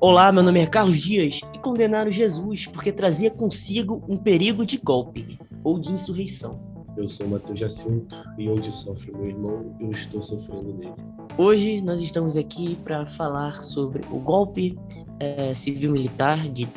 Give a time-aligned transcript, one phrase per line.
[0.00, 4.78] Olá, meu nome é Carlos Dias e condenaram Jesus porque trazia consigo um perigo de
[4.78, 6.60] golpe ou de insurreição.
[6.96, 10.94] Eu sou Matheus Jacinto e onde sofre meu irmão, eu estou sofrendo nele.
[11.36, 14.78] Hoje nós estamos aqui para falar sobre o golpe
[15.18, 16.68] é, civil-militar de,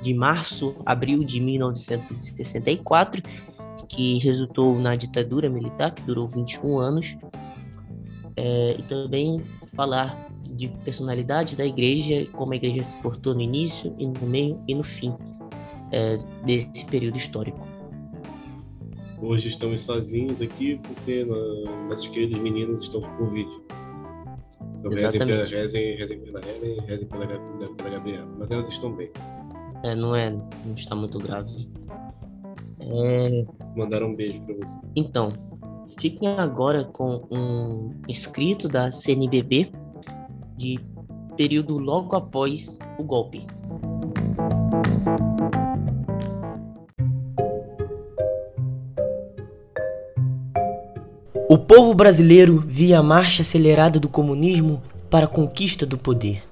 [0.00, 3.20] de março, abril de 1964,
[3.88, 7.16] que resultou na ditadura militar, que durou 21 anos,
[8.36, 9.40] é, e também
[9.74, 10.27] falar
[10.58, 14.74] de personalidade da igreja, como a igreja se portou no início, e no meio e
[14.74, 15.14] no fim
[15.92, 17.64] é, desse período histórico.
[19.22, 21.24] Hoje estamos sozinhos aqui porque
[21.88, 23.48] nossas queridas meninas estão com Covid.
[24.80, 25.54] Então Exatamente.
[25.54, 28.28] rezem, rezem pela Helen, rezem pela, pela Gabriela.
[28.36, 29.10] Mas elas estão bem.
[29.84, 31.68] É, não é, não está muito grave.
[32.80, 33.44] É...
[33.76, 34.78] Mandaram um beijo para você.
[34.96, 35.32] Então,
[36.00, 39.72] fiquem agora com um escrito da CNBB
[40.58, 40.80] de
[41.36, 43.46] período logo após o golpe.
[51.48, 56.42] O povo brasileiro via a marcha acelerada do comunismo para a conquista do poder.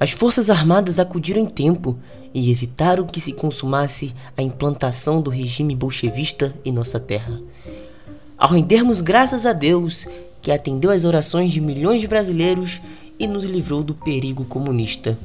[0.00, 1.96] As Forças Armadas acudiram em tempo
[2.34, 7.40] e evitaram que se consumasse a implantação do regime bolchevista em nossa terra.
[8.36, 10.06] Ao rendermos graças a Deus,
[10.42, 12.80] que atendeu às orações de milhões de brasileiros
[13.18, 15.18] e nos livrou do perigo comunista.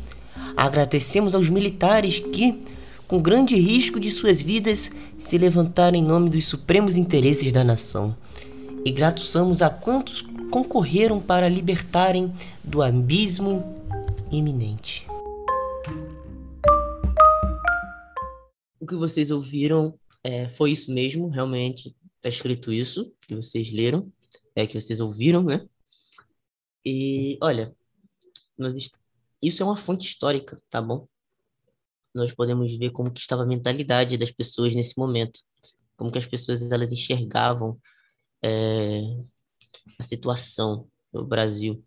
[0.56, 2.64] Agradecemos aos militares que,
[3.08, 8.16] com grande risco de suas vidas, se levantaram em nome dos supremos interesses da nação.
[8.86, 10.22] E gratos somos a quantos
[10.52, 12.32] concorreram para libertarem
[12.64, 13.64] do abismo
[14.32, 15.08] iminente.
[18.80, 24.12] O que vocês ouviram é, foi isso mesmo, realmente está escrito isso que vocês leram,
[24.56, 25.66] é que vocês ouviram, né?
[26.86, 27.74] E olha,
[28.58, 28.76] nós
[29.44, 31.06] isso é uma fonte histórica, tá bom?
[32.14, 35.42] Nós podemos ver como que estava a mentalidade das pessoas nesse momento,
[35.98, 37.78] como que as pessoas elas enxergavam
[38.42, 39.02] é,
[40.00, 41.84] a situação no Brasil.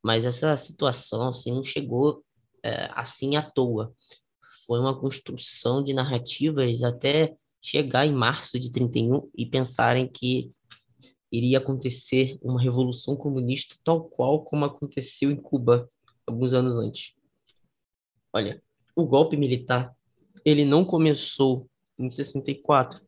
[0.00, 2.24] Mas essa situação assim não chegou
[2.62, 3.92] é, assim à toa.
[4.64, 10.52] Foi uma construção de narrativas até chegar em março de 31 e pensarem que
[11.32, 15.90] iria acontecer uma revolução comunista tal qual como aconteceu em Cuba
[16.30, 17.14] alguns anos antes.
[18.32, 18.62] Olha,
[18.94, 19.94] o golpe militar,
[20.44, 21.68] ele não começou
[21.98, 23.00] em 64,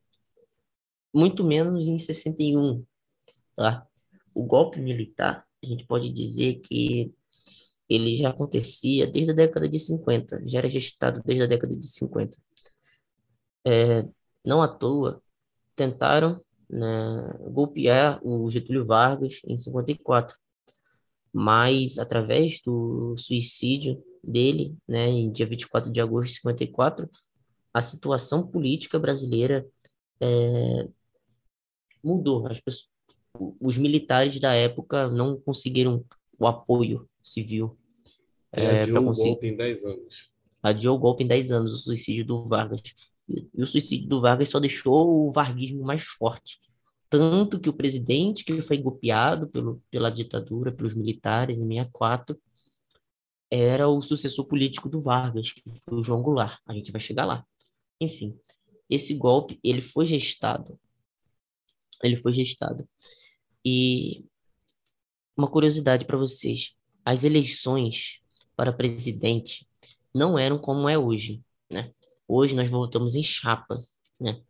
[1.14, 2.84] muito menos em 61,
[3.56, 3.86] tá?
[4.34, 7.12] O golpe militar, a gente pode dizer que
[7.88, 11.86] ele já acontecia desde a década de 50, já era gestado desde a década de
[11.86, 12.38] 50.
[13.66, 14.08] É,
[14.44, 15.22] não à toa,
[15.76, 16.88] tentaram né,
[17.50, 20.36] golpear o Getúlio Vargas em 54,
[21.32, 27.08] mas através do suicídio dele, né, em dia 24 de agosto de 54,
[27.72, 29.66] a situação política brasileira
[30.20, 30.88] é,
[32.04, 32.46] mudou.
[32.46, 32.90] As pessoas,
[33.60, 36.04] os militares da época não conseguiram
[36.38, 37.78] o apoio civil.
[38.52, 39.30] É, adiou o conseguir...
[39.30, 40.30] golpe em 10 anos.
[40.62, 42.82] Adiou o golpe em 10 anos, o suicídio do Vargas.
[43.28, 46.60] E o suicídio do Vargas só deixou o varguismo mais forte.
[47.12, 52.40] Tanto que o presidente que foi golpeado pelo, pela ditadura, pelos militares em 64,
[53.50, 56.58] era o sucessor político do Vargas, que foi o João Goulart.
[56.66, 57.44] A gente vai chegar lá.
[58.00, 58.34] Enfim,
[58.88, 60.80] esse golpe, ele foi gestado.
[62.02, 62.88] Ele foi gestado.
[63.62, 64.24] E
[65.36, 66.72] uma curiosidade para vocês.
[67.04, 68.22] As eleições
[68.56, 69.68] para presidente
[70.14, 71.92] não eram como é hoje, né?
[72.26, 73.84] Hoje nós votamos em chapa,
[74.18, 74.42] né?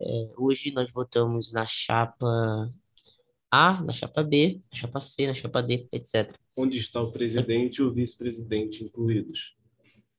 [0.00, 2.72] É, hoje nós votamos na chapa
[3.50, 6.34] A, na chapa B, na chapa C, na chapa D, etc.
[6.56, 9.54] Onde está o presidente e o vice-presidente incluídos.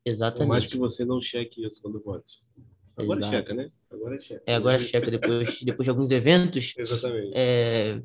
[0.06, 0.46] Exatamente.
[0.46, 2.42] Por mais que você não cheque isso quando vote.
[2.96, 3.36] Agora Exato.
[3.36, 3.72] checa, né?
[3.90, 4.44] Agora checa.
[4.46, 5.12] É, agora checa.
[5.12, 7.32] Depois, depois de alguns eventos, Exatamente.
[7.34, 8.02] É,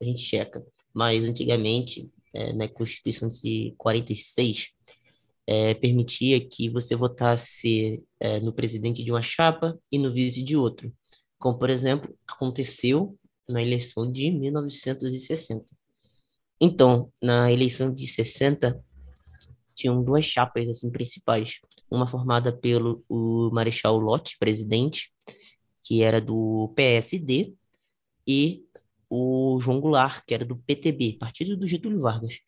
[0.00, 0.64] a gente checa.
[0.92, 4.74] Mas antigamente, é, na Constituição de 46,
[5.46, 10.56] é, permitia que você votasse é, no presidente de uma chapa e no vice de
[10.56, 10.92] outro,
[11.38, 13.16] como, por exemplo, aconteceu
[13.48, 15.64] na eleição de 1960.
[16.60, 18.82] Então, na eleição de 60,
[19.74, 21.60] tinham duas chapas assim principais,
[21.90, 25.12] uma formada pelo o Marechal Lott, presidente,
[25.84, 27.54] que era do PSD,
[28.26, 28.64] e
[29.08, 32.40] o João Goulart, que era do PTB, Partido do Getúlio Vargas.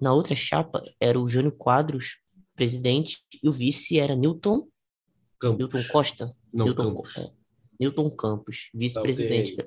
[0.00, 2.18] Na outra chapa era o Jânio Quadros,
[2.56, 4.66] presidente, e o vice era Newton
[5.38, 5.58] Campos.
[5.58, 6.36] Newton Costa?
[6.52, 7.16] Não, Newton, Campos.
[7.16, 7.30] É,
[7.78, 9.64] Newton Campos, vice-presidente da,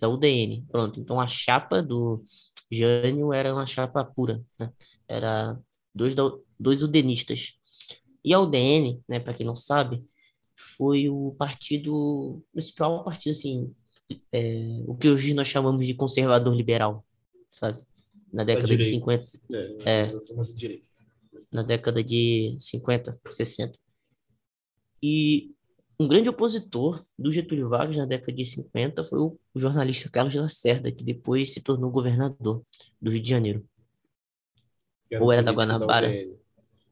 [0.00, 0.64] da UDN.
[0.70, 2.24] Pronto, então a chapa do
[2.70, 4.72] Jânio era uma chapa pura, né?
[5.08, 5.58] Era
[5.94, 6.14] dois,
[6.58, 7.54] dois udenistas.
[8.24, 10.04] E a UDN, né, para quem não sabe,
[10.54, 13.74] foi o partido, o principal partido, assim,
[14.32, 17.04] é, o que hoje nós chamamos de conservador liberal,
[17.50, 17.80] sabe?
[18.32, 19.26] Na década de 50.
[19.84, 20.12] É, é,
[21.52, 23.78] na década de 50, 60.
[25.02, 25.52] E
[25.98, 30.92] um grande opositor do Getúlio Vargas na década de 50 foi o jornalista Carlos Lacerda,
[30.92, 32.62] que depois se tornou governador
[33.00, 33.68] do Rio de Janeiro.
[35.10, 36.34] Era Ou era da Guanabara, da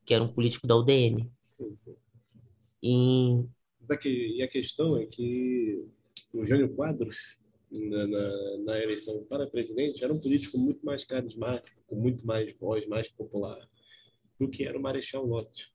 [0.05, 1.31] que era um político da UDN.
[1.47, 1.97] Sim, sim.
[2.83, 3.45] E...
[4.05, 5.87] e a questão é que
[6.33, 7.37] o Jânio Quadros,
[7.71, 12.55] na, na, na, eleição para presidente, era um político muito mais carismático, com muito mais
[12.59, 13.59] voz, mais popular
[14.39, 15.73] do que era o Marechal Lott.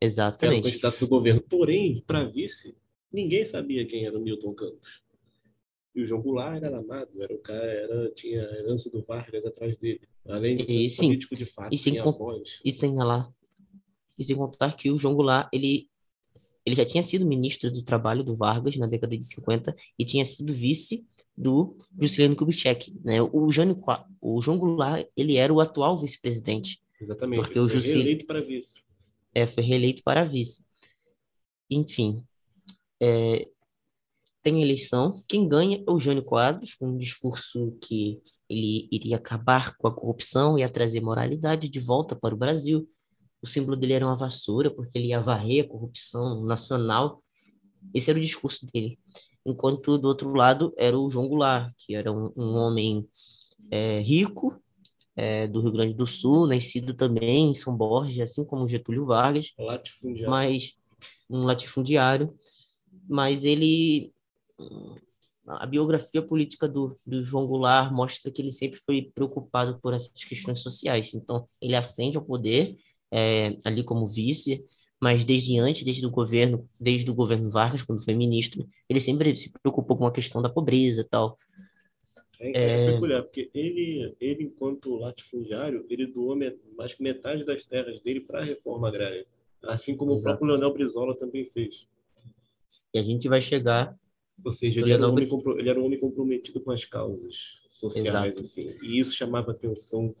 [0.00, 0.38] Exatamente.
[0.38, 1.40] Que era o candidato do governo.
[1.42, 2.76] Porém, para vice,
[3.12, 5.02] ninguém sabia quem era o Milton Campos.
[5.94, 9.46] E o João Goulart era amado, era o cara, era, tinha a herança do Vargas
[9.46, 10.00] atrás dele.
[10.26, 11.94] Além de ser e, sim, político de fato, e sem.
[12.64, 13.32] E sem lá.
[14.18, 15.88] E sem contar que o João Goulart, ele,
[16.66, 20.24] ele já tinha sido ministro do Trabalho do Vargas na década de 50 e tinha
[20.24, 21.06] sido vice
[21.36, 22.96] do Juscelino Kubitschek.
[23.04, 23.22] Né?
[23.22, 23.80] O, Jânio,
[24.20, 26.80] o João Goulart, ele era o atual vice-presidente.
[27.00, 27.42] Exatamente.
[27.42, 28.82] Porque o foi Juscelino, reeleito para vice.
[29.34, 30.64] É, foi reeleito para vice.
[31.70, 32.22] Enfim,
[33.00, 33.48] é,
[34.42, 35.22] tem eleição.
[35.26, 39.94] Quem ganha é o Jânio Quadros, com um discurso que ele iria acabar com a
[39.94, 42.88] corrupção, ia trazer moralidade de volta para o Brasil.
[43.42, 47.22] O símbolo dele era uma vassoura, porque ele ia varrer a corrupção nacional.
[47.92, 48.98] Esse era o discurso dele.
[49.44, 53.06] Enquanto do outro lado era o João Goulart, que era um, um homem
[53.70, 54.62] é, rico,
[55.16, 59.52] é, do Rio Grande do Sul, nascido também em São Borja, assim como Getúlio Vargas,
[59.58, 60.30] latifundiário.
[60.30, 60.72] mas
[61.28, 62.34] um latifundiário,
[63.08, 64.12] mas ele
[65.46, 70.24] a biografia política do, do João Goulart mostra que ele sempre foi preocupado por essas
[70.24, 71.12] questões sociais.
[71.12, 72.76] Então, ele ascende ao poder
[73.12, 74.64] é, ali como vice,
[75.00, 79.36] mas desde antes, desde o governo, desde o governo Vargas, quando foi ministro, ele sempre
[79.36, 81.38] se preocupou com a questão da pobreza e tal.
[82.52, 86.36] É, é, peculiar, porque ele, ele, enquanto latifundiário, ele doou
[86.76, 89.26] mais que metade das terras dele para a reforma agrária,
[89.62, 90.36] assim como Exato.
[90.36, 91.86] o próprio Leonel Brizola também fez.
[92.92, 93.98] E a gente vai chegar.
[94.44, 98.36] Ou seja, ele era, um homem, ele era um homem comprometido com as causas sociais,
[98.36, 98.40] Exato.
[98.40, 100.14] assim, e isso chamava a atenção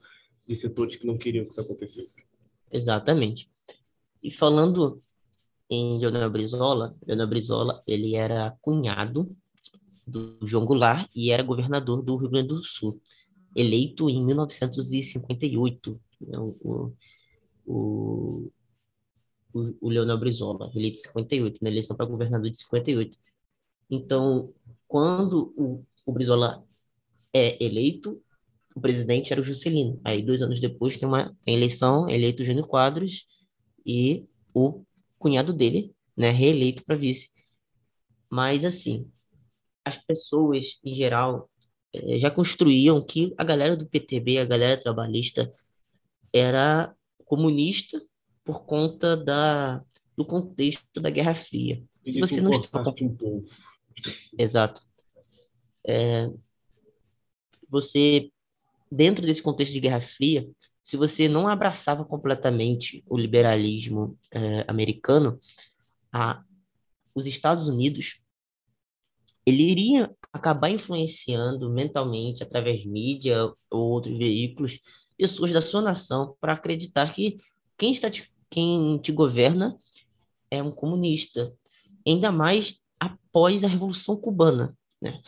[0.46, 2.24] de setores que não queriam que isso acontecesse.
[2.70, 3.50] Exatamente.
[4.22, 5.02] E falando
[5.68, 9.34] em Leonel Brizola, Leonel Brizola, ele era cunhado
[10.06, 13.00] do João Goulart e era governador do Rio Grande do Sul,
[13.54, 16.00] eleito em 1958.
[16.20, 16.94] Né, o,
[17.64, 18.50] o,
[19.52, 23.18] o, o Leonel Brizola, eleito em 58, na eleição para governador de 58.
[23.90, 24.52] Então,
[24.86, 26.64] quando o, o Brizola
[27.32, 28.20] é eleito,
[28.74, 30.00] o presidente era o Juscelino.
[30.04, 33.26] Aí, dois anos depois, tem uma tem eleição, eleito o Jânio Quadros
[33.86, 34.84] e o
[35.18, 37.30] cunhado dele, né, reeleito para vice.
[38.28, 39.10] Mas, assim,
[39.84, 41.50] as pessoas, em geral,
[41.92, 45.52] eh, já construíam que a galera do PTB, a galera trabalhista,
[46.32, 46.94] era
[47.24, 48.02] comunista
[48.44, 49.82] por conta da,
[50.16, 51.82] do contexto da Guerra Fria.
[52.02, 53.48] Se você não está com um povo.
[54.38, 54.82] Exato.
[55.86, 56.30] É,
[57.68, 58.30] você,
[58.90, 60.48] dentro desse contexto de Guerra Fria,
[60.82, 65.40] se você não abraçava completamente o liberalismo é, americano,
[66.12, 66.42] a,
[67.14, 68.20] os Estados Unidos
[69.46, 74.80] ele iria acabar influenciando mentalmente, através de mídia ou outros veículos,
[75.16, 77.38] pessoas da sua nação para acreditar que
[77.76, 79.76] quem, está te, quem te governa
[80.50, 81.52] é um comunista.
[82.06, 84.76] Ainda mais após a Revolução Cubana.
[85.00, 85.20] Né?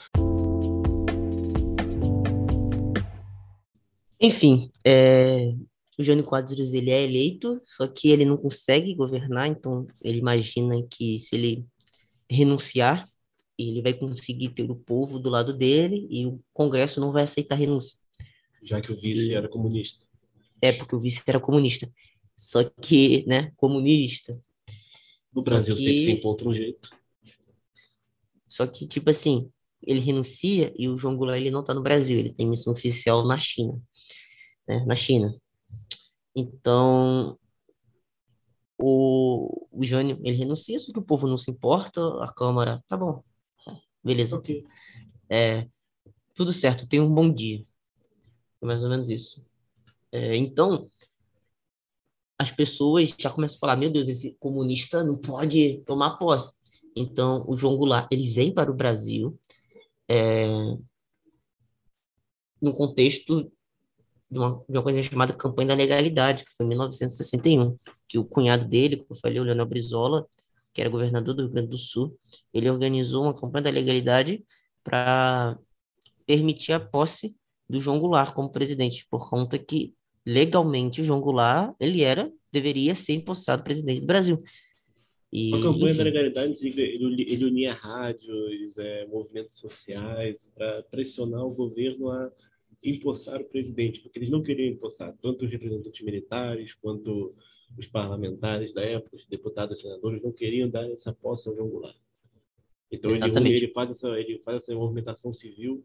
[4.18, 5.54] Enfim, é,
[5.98, 10.74] o Jânio Quadros ele é eleito, só que ele não consegue governar, então ele imagina
[10.90, 11.66] que se ele
[12.30, 13.08] renunciar,
[13.58, 17.56] ele vai conseguir ter o povo do lado dele e o Congresso não vai aceitar
[17.56, 17.96] renúncia.
[18.62, 19.34] Já que o vice e...
[19.34, 20.04] era comunista.
[20.60, 21.90] É, porque o vice era comunista.
[22.36, 24.38] Só que, né, comunista.
[25.32, 25.82] No Brasil que...
[25.82, 26.90] sempre se encontra um jeito.
[28.48, 29.50] Só que, tipo assim,
[29.82, 33.24] ele renuncia e o João Goulart ele não está no Brasil, ele tem missão oficial
[33.24, 33.80] na China.
[34.66, 35.34] Né, na China.
[36.34, 37.38] Então,
[38.78, 42.96] o, o Jânio, ele renuncia, só que o povo não se importa, a Câmara, tá
[42.96, 43.22] bom,
[44.06, 44.36] Beleza.
[44.36, 44.64] Ok.
[45.28, 45.66] É,
[46.32, 47.66] tudo certo, tenha um bom dia.
[48.62, 49.44] É mais ou menos isso.
[50.12, 50.86] É, então,
[52.38, 56.52] as pessoas já começam a falar: meu Deus, esse comunista não pode tomar posse.
[56.94, 59.36] Então, o João Goulart ele vem para o Brasil
[60.08, 60.46] é,
[62.62, 63.50] no contexto
[64.30, 67.76] de uma, de uma coisa chamada Campanha da Legalidade, que foi em 1961,
[68.08, 70.28] que o cunhado dele, como eu falei, o Leonel Brizola,
[70.76, 72.14] que era governador do Rio Grande do Sul,
[72.52, 74.44] ele organizou uma campanha da legalidade
[74.84, 75.58] para
[76.26, 77.34] permitir a posse
[77.66, 82.94] do João Goulart como presidente, por conta que legalmente o João Goulart, ele era, deveria
[82.94, 84.36] ser empossado presidente do Brasil.
[85.32, 85.96] E, a campanha enfim.
[85.96, 92.30] da legalidade ele, ele unia rádios, é, movimentos sociais, para pressionar o governo a
[92.84, 97.34] empossar o presidente, porque eles não queriam empossar tanto os representantes militares quanto
[97.76, 101.68] os parlamentares da época, os deputados e senadores, não queriam dar essa posse ao João
[101.68, 101.96] Goulart.
[102.90, 105.84] Então ele, ele, faz essa, ele faz essa movimentação civil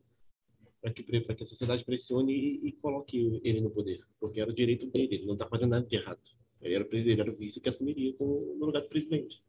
[0.82, 4.54] para que, que a sociedade pressione e, e, coloque ele no poder, porque era o
[4.54, 6.20] direito dele, ele não está fazendo nada de errado.
[6.62, 9.44] Ele era, ele era o vice que assumiria no lugar do presidente.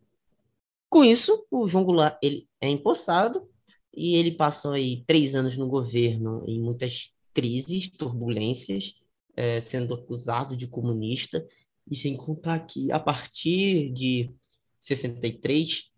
[0.89, 3.49] Com isso, o João Goulart ele é empossado
[3.95, 8.95] e ele passou aí três anos no governo em muitas crises, turbulências,
[9.35, 11.47] é, sendo acusado de comunista,
[11.91, 14.35] e sem contar que a partir de
[14.81, 15.91] 63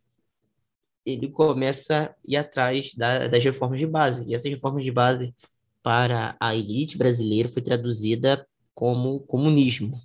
[1.04, 5.34] ele começa a ir atrás da, das reformas de base, e essas reformas de base
[5.82, 10.00] para a elite brasileira foi traduzida como comunismo.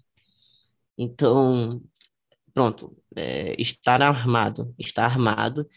[0.98, 1.82] Então,
[2.54, 5.68] pronto, é, estar armado, estar armado,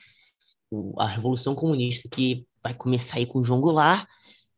[0.98, 4.06] a Revolução Comunista que vai começar aí com João Goulart,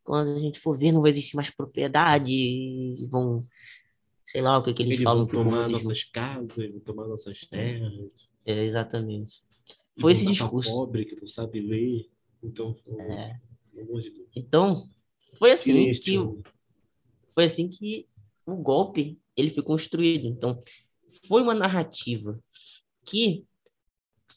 [0.03, 3.45] quando a gente for ver, não vai existir mais propriedade, vão,
[4.25, 5.25] sei lá o que, que eles, eles falam.
[5.25, 7.93] Vão tomar nossas casas, vão tomar nossas terras.
[8.45, 9.43] É, exatamente.
[9.99, 10.69] Foi esse discurso.
[10.69, 12.09] pobre que não sabe ler,
[12.43, 12.75] então...
[13.09, 13.39] É.
[14.33, 14.89] Então,
[15.37, 16.17] foi assim que, que
[17.33, 18.07] foi assim que
[18.45, 20.27] o golpe ele foi construído.
[20.27, 20.63] Então,
[21.27, 22.39] foi uma narrativa
[23.03, 23.45] que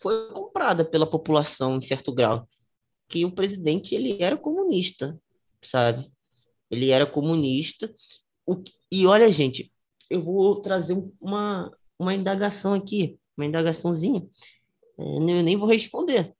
[0.00, 2.48] foi comprada pela população em certo grau,
[3.08, 5.16] que o presidente ele era comunista
[5.62, 6.10] sabe?
[6.70, 7.92] Ele era comunista.
[8.46, 9.72] O, e olha, gente,
[10.10, 14.26] eu vou trazer uma, uma indagação aqui, uma indagaçãozinha.
[14.98, 16.34] É, eu nem vou responder.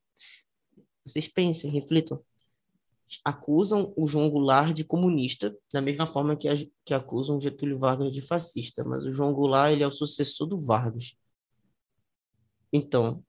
[1.05, 2.23] Vocês pensem, reflitam.
[3.25, 6.49] Acusam o João Goulart de comunista, da mesma forma que,
[6.85, 10.59] que acusam Getúlio Vargas de fascista, mas o João Goulart ele é o sucessor do
[10.59, 11.15] Vargas.
[12.71, 13.25] Então,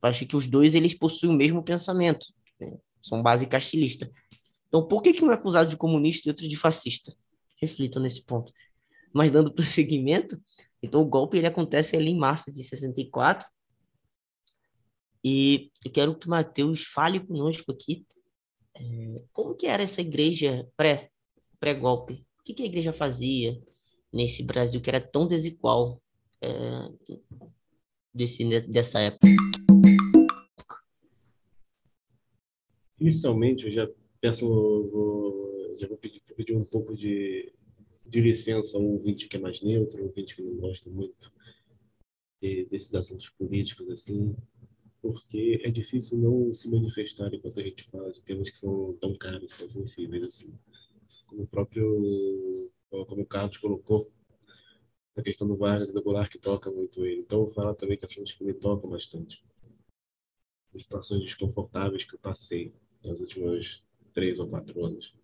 [0.00, 2.26] acho que os dois eles possuem o mesmo pensamento,
[2.58, 2.78] né?
[3.02, 4.10] são base castilhista.
[4.68, 7.14] Então, por que, que um é acusado de comunista e outro de fascista?
[7.60, 8.52] Reflitam nesse ponto.
[9.12, 10.40] Mas dando prosseguimento,
[10.82, 13.48] então o golpe ele acontece ali em março de 64.
[15.24, 18.06] E eu quero que o Matheus fale conosco aqui
[18.78, 21.10] é, como que era essa igreja pré,
[21.58, 22.24] pré-golpe.
[22.40, 23.60] O que, que a igreja fazia
[24.12, 26.00] nesse Brasil que era tão desigual
[26.40, 26.50] é,
[28.14, 29.26] desse, dessa época?
[33.00, 33.88] Inicialmente, eu já
[34.20, 37.52] peço, vou, já vou pedir, vou pedir um pouco de,
[38.08, 41.32] de licença um ouvinte que é mais neutro, um ouvinte que não gosta muito
[42.40, 44.36] de, desses assuntos políticos, assim,
[45.02, 49.16] porque é difícil não se manifestar enquanto a gente fala de temas que são tão
[49.16, 50.54] caros, tão sensíveis, assim.
[51.26, 54.10] Como o próprio, como o Carlos colocou,
[55.16, 57.20] a questão do Vargas e do Goulart que toca muito ele.
[57.20, 59.42] Então, falar também que assuntos que me tocam bastante.
[60.72, 62.72] De situações desconfortáveis que eu passei
[63.02, 63.82] nas últimas
[64.12, 65.14] três ou quatro anos.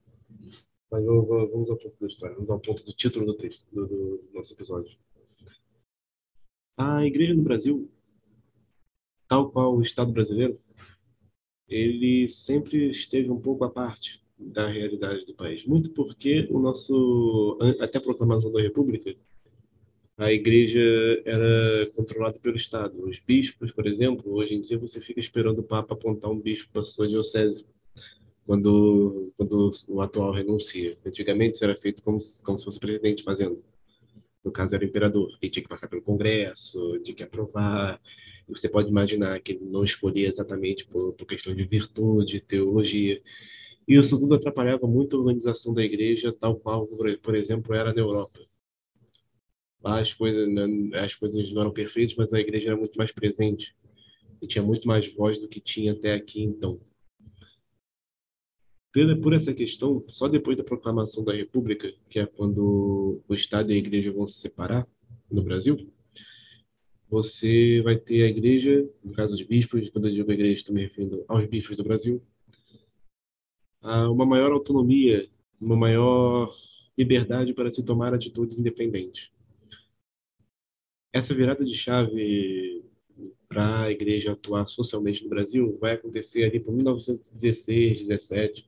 [0.93, 4.31] Mas vamos ao ponto da história, vamos ao ponto do título do texto, do, do
[4.35, 4.95] nosso episódio.
[6.77, 7.91] A Igreja no Brasil,
[9.27, 10.61] tal qual o Estado brasileiro,
[11.67, 15.65] ele sempre esteve um pouco à parte da realidade do país.
[15.65, 19.17] Muito porque o nosso, até a proclamação da República,
[20.19, 20.79] a igreja
[21.25, 23.03] era controlada pelo Estado.
[23.03, 26.71] Os bispos, por exemplo, hoje em dia você fica esperando o Papa apontar um bispo
[26.71, 27.67] para sua diocese
[28.47, 30.97] quando, quando o atual renuncia.
[31.05, 33.63] Antigamente isso era feito como, como se fosse o presidente fazendo.
[34.45, 38.01] No caso era o imperador, e tinha que passar pelo Congresso, tinha que aprovar.
[38.49, 43.23] E você pode imaginar que ele não escolhia exatamente por, por questão de virtude, teologia.
[43.87, 48.01] E isso tudo atrapalhava muito a organização da igreja, tal qual, por exemplo, era na
[48.01, 48.41] Europa.
[49.83, 50.49] Lá as coisas,
[50.95, 53.75] as coisas não eram perfeitas, mas a igreja era muito mais presente
[54.41, 56.81] e tinha muito mais voz do que tinha até aqui então
[59.23, 63.75] por essa questão, só depois da proclamação da República, que é quando o Estado e
[63.75, 64.87] a Igreja vão se separar
[65.31, 65.91] no Brasil,
[67.09, 70.75] você vai ter a Igreja, no caso dos bispos, quando eu digo a Igreja, estou
[70.75, 72.23] me referindo aos bispos do Brasil,
[73.83, 75.29] uma maior autonomia,
[75.61, 76.55] uma maior
[76.97, 79.31] liberdade para se tomar atitudes independentes.
[81.13, 82.85] Essa virada de chave
[83.53, 88.67] para a igreja atuar socialmente no Brasil vai acontecer ali por 1916, 17,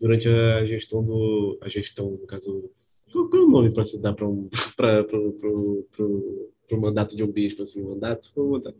[0.00, 2.70] durante a gestão do a gestão no caso
[3.12, 4.48] Qual, qual é o nome para se dar para um,
[6.70, 8.30] o mandato de um bispo, assim, mandato?
[8.36, 8.76] mandato.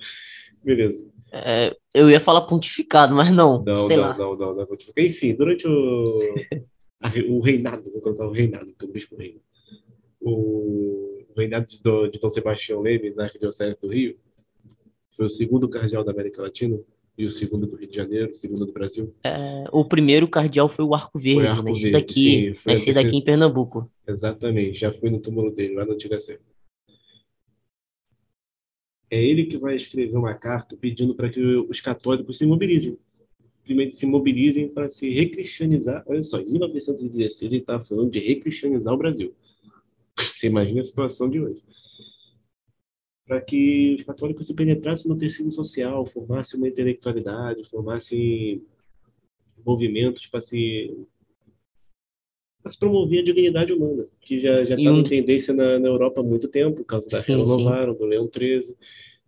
[0.63, 1.11] Beleza.
[1.33, 3.63] É, eu ia falar pontificado, mas não.
[3.65, 5.07] Não, não, não, não, não, é pontificado.
[5.07, 6.17] Enfim, durante o,
[7.01, 9.41] a, o reinado, vou colocar o reinado, porque o bispo reina.
[10.21, 14.17] O reinado de, Dom, de Dom Sebastião Leme, na Arquidiocese do Rio,
[15.17, 16.79] foi o segundo cardeal da América Latina
[17.17, 19.15] e o segundo do Rio de Janeiro, o segundo do Brasil.
[19.23, 23.17] É, o primeiro cardeal foi o Arco Verde, Arco nascido Verde, aqui, sim, nascido aqui
[23.17, 23.89] em Pernambuco.
[24.07, 26.41] Exatamente, já fui no túmulo dele, lá na Antiga Sé.
[29.11, 32.99] É ele que vai escrever uma carta pedindo para que os católicos se mobilizem.
[33.63, 36.03] Primeiro, se mobilizem para se recristianizar.
[36.07, 39.33] Olha só, em 1916 ele estava falando de recristianizar o Brasil.
[40.19, 41.63] Você imagina a situação de hoje
[43.27, 48.63] para que os católicos se penetrassem no tecido social, formassem uma intelectualidade, formassem
[49.65, 50.95] movimentos para se,
[52.63, 55.01] para se promover a dignidade humana, que já já está um...
[55.01, 58.31] em tendência na, na, Europa há muito tempo, por causa da sim, Renovaram, do Leão
[58.33, 58.77] XIII,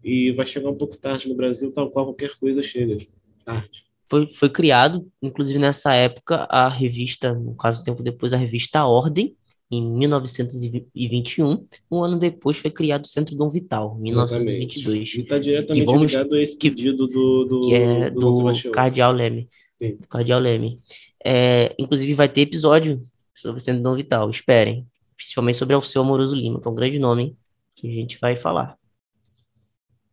[0.05, 2.99] e vai chegar um pouco tarde no Brasil, tal qual qualquer coisa chega
[3.45, 3.87] tarde.
[4.09, 9.37] Foi, foi criado, inclusive nessa época, a revista, no caso, tempo depois, a revista Ordem,
[9.71, 11.67] em 1921.
[11.91, 15.15] Um ano depois foi criado o Centro Dom Vital, em 1922.
[15.15, 19.13] E está diretamente vamos, ligado a esse pedido do, do, que é do, do Cardeal
[19.13, 19.49] Leme.
[19.79, 19.99] Sim.
[20.09, 20.81] Cardeal Leme.
[21.25, 24.87] É, inclusive vai ter episódio sobre o Centro Dom Vital, esperem.
[25.17, 27.37] Principalmente sobre Alceu Amoroso Lima, que é um grande nome
[27.75, 28.79] que a gente vai falar.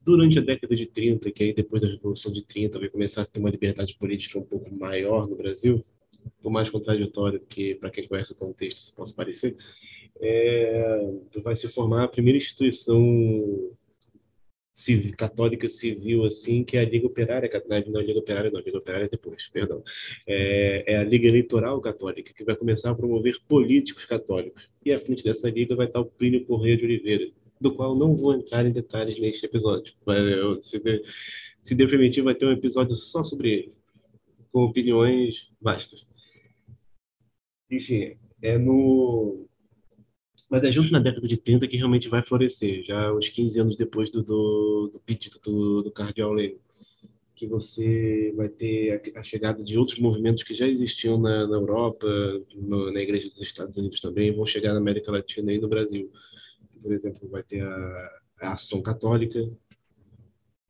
[0.01, 3.25] Durante a década de 30, que aí depois da Revolução de 30 vai começar a
[3.25, 5.83] ter uma liberdade política um pouco maior no Brasil,
[6.41, 9.55] por mais contraditório que, para quem conhece o contexto, isso possa parecer,
[10.19, 11.11] é,
[11.43, 13.01] vai se formar a primeira instituição
[14.73, 18.59] civil, católica civil, assim, que é a Liga Operária, não é a Liga Operária, não,
[18.59, 19.83] a Liga Operária é depois, perdão.
[20.25, 24.71] É, é, a Liga Eleitoral Católica, que vai começar a promover políticos católicos.
[24.83, 28.15] E à frente dessa liga vai estar o Plínio Correia de Oliveira, do qual não
[28.15, 29.93] vou entrar em detalhes neste episódio.
[30.61, 31.03] Se, de,
[31.61, 33.73] se der permitir, vai ter um episódio só sobre ele,
[34.51, 36.07] com opiniões vastas.
[37.75, 39.47] Enfim, é no.
[40.49, 43.75] Mas é junto na década de 30 que realmente vai florescer, já uns 15 anos
[43.75, 46.59] depois do, do, do pedido do, do Cardeal Leme,
[47.33, 51.55] que você vai ter a, a, chegada de outros movimentos que já existiam na, na
[51.55, 52.07] Europa,
[52.55, 56.11] no, na Igreja dos Estados Unidos também, vão chegar na América Latina e no Brasil.
[56.81, 59.39] Por exemplo, vai ter a, a Ação Católica,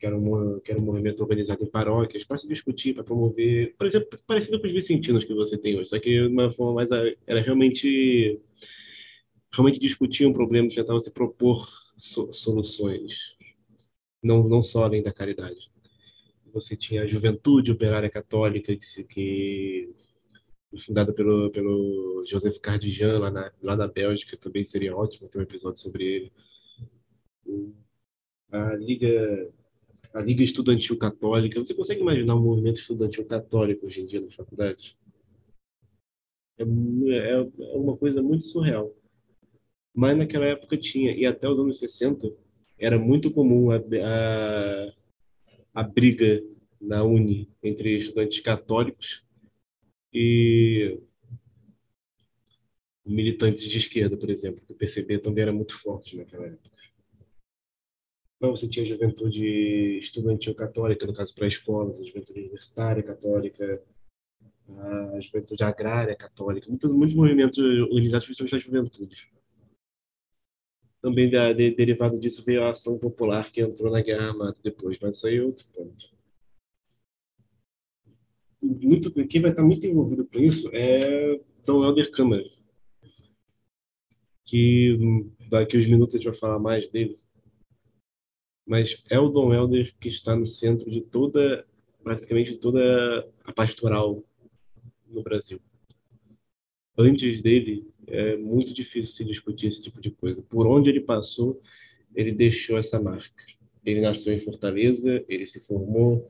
[0.04, 3.74] que era, um, que era um movimento organizado em paróquias, para se discutir, para promover,
[3.78, 6.89] por exemplo, parecido com os vicentinos que você tem hoje, só que uma forma mais.
[7.26, 8.38] Era realmente.
[9.54, 13.36] Realmente discutir um problema, tentavam se propor so, soluções,
[14.22, 15.72] não, não só além da caridade.
[16.52, 19.96] Você tinha a Juventude Operária Católica, que, que
[20.80, 25.44] fundada pelo, pelo Joseph Cardijan, lá na, lá na Bélgica, também seria ótimo ter um
[25.44, 26.34] episódio sobre ele.
[28.52, 29.54] A Liga
[30.13, 31.60] a Liga Estudantil Católica.
[31.60, 34.95] Você consegue imaginar um movimento estudantil católico hoje em dia na faculdade?
[36.58, 38.95] É, é, é uma coisa muito surreal.
[39.93, 42.32] Mas naquela época tinha, e até os anos 60,
[42.78, 44.93] era muito comum a, a,
[45.73, 46.43] a briga
[46.80, 49.23] na Uni entre estudantes católicos
[50.12, 50.99] e
[53.06, 56.83] militantes de esquerda, por exemplo, que o PCB também era muito forte naquela época.
[58.43, 63.82] Então, você tinha juventude estudantil católica, no caso para escolas, a juventude universitária católica,
[65.15, 69.32] a juventude agrária católica, muitos, muitos movimentos organizados principalmente da juventude.
[71.01, 74.97] Também de, de, derivado disso veio a ação popular que entrou na guerra armada depois,
[75.01, 76.12] mas isso aí é outro ponto.
[78.62, 82.43] Muito, quem vai estar muito envolvido com isso é Dom Helder Câmara,
[84.43, 84.97] que
[85.49, 87.23] daqui uns minutos a gente vai falar mais dele
[88.65, 91.65] mas é o Dom Helder que está no centro de toda,
[92.04, 94.23] praticamente toda a pastoral
[95.08, 95.60] no Brasil.
[96.97, 100.43] Antes dele, é muito difícil se discutir esse tipo de coisa.
[100.43, 101.60] Por onde ele passou,
[102.15, 103.43] ele deixou essa marca.
[103.84, 106.30] Ele nasceu em Fortaleza, ele se formou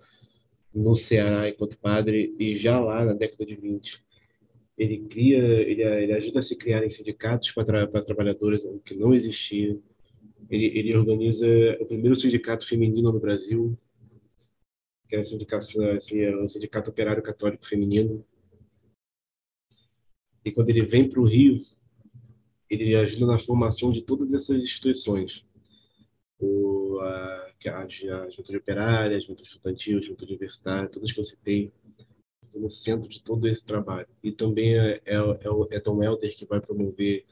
[0.74, 4.04] no Ceará enquanto padre e já lá na década de 20
[4.78, 9.14] ele cria, ele, ele ajuda a se criar em sindicatos para, para trabalhadores que não
[9.14, 9.82] existiam
[10.54, 11.48] ele, ele organiza
[11.80, 13.76] o primeiro sindicato feminino no Brasil,
[15.08, 18.24] que é o sindicato, assim, é o sindicato operário católico feminino.
[20.46, 21.60] E quando ele vem para o Rio,
[22.70, 25.44] ele ajuda na formação de todas essas instituições.
[26.40, 27.90] O, a, a, a
[28.30, 31.72] Juventude Operária, a Juventude Estudantil, a Juventude Universitária, todas que eu citei,
[32.54, 34.08] no centro de todo esse trabalho.
[34.22, 37.26] E também é, é, é, é Tom Helder que vai promover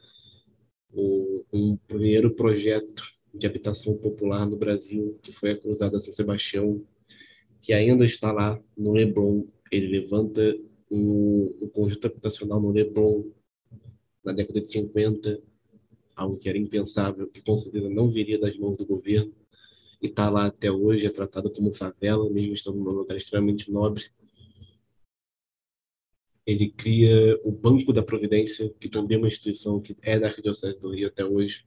[0.92, 3.02] o um primeiro projeto
[3.34, 6.84] de habitação popular no Brasil, que foi a Cruzada São Sebastião,
[7.60, 9.44] que ainda está lá no Leblon.
[9.70, 10.58] Ele levanta
[10.90, 13.24] um, um conjunto habitacional no Leblon
[14.24, 15.42] na década de 50,
[16.14, 19.32] algo que era impensável, que com certeza não viria das mãos do governo,
[20.00, 24.04] e está lá até hoje, é tratado como favela, mesmo estando num lugar extremamente nobre.
[26.44, 30.80] Ele cria o Banco da Providência, que também é uma instituição que é da Arquidiocese
[30.80, 31.64] do Rio até hoje.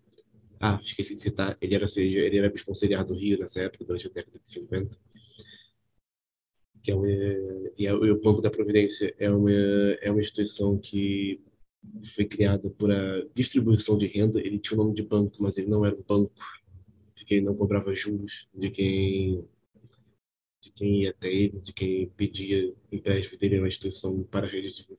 [0.59, 2.71] Ah, esqueci de citar, ele era, ele era bispo
[3.07, 4.97] do Rio nessa época, durante a década de 50
[6.85, 11.41] que é uma, e, o Banco da Providência é uma, é uma instituição que
[12.13, 14.39] foi criada por a distribuição de renda.
[14.39, 16.31] Ele tinha o nome de banco, mas ele não era um banco,
[17.15, 19.43] porque ele não cobrava juros de quem
[20.61, 23.37] de quem ia até ele, de quem pedia empréstimo.
[23.41, 24.47] Ele era uma instituição para,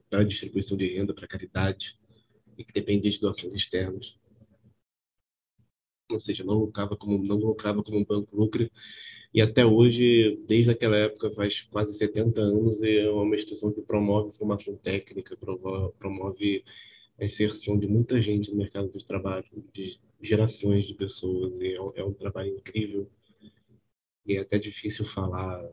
[0.09, 1.97] para distribuição de renda, para caridade,
[2.57, 4.17] e que dependia de doações externas.
[6.11, 8.69] Ou seja, não lucrava como, não lucrava como um banco lucra,
[9.33, 14.31] e até hoje, desde aquela época, faz quase 70 anos, é uma instituição que promove
[14.31, 15.37] formação técnica,
[15.99, 16.63] promove
[17.19, 22.01] a inserção de muita gente no mercado de trabalho, de gerações de pessoas, e é,
[22.01, 23.09] é um trabalho incrível.
[24.25, 25.69] E é até difícil falar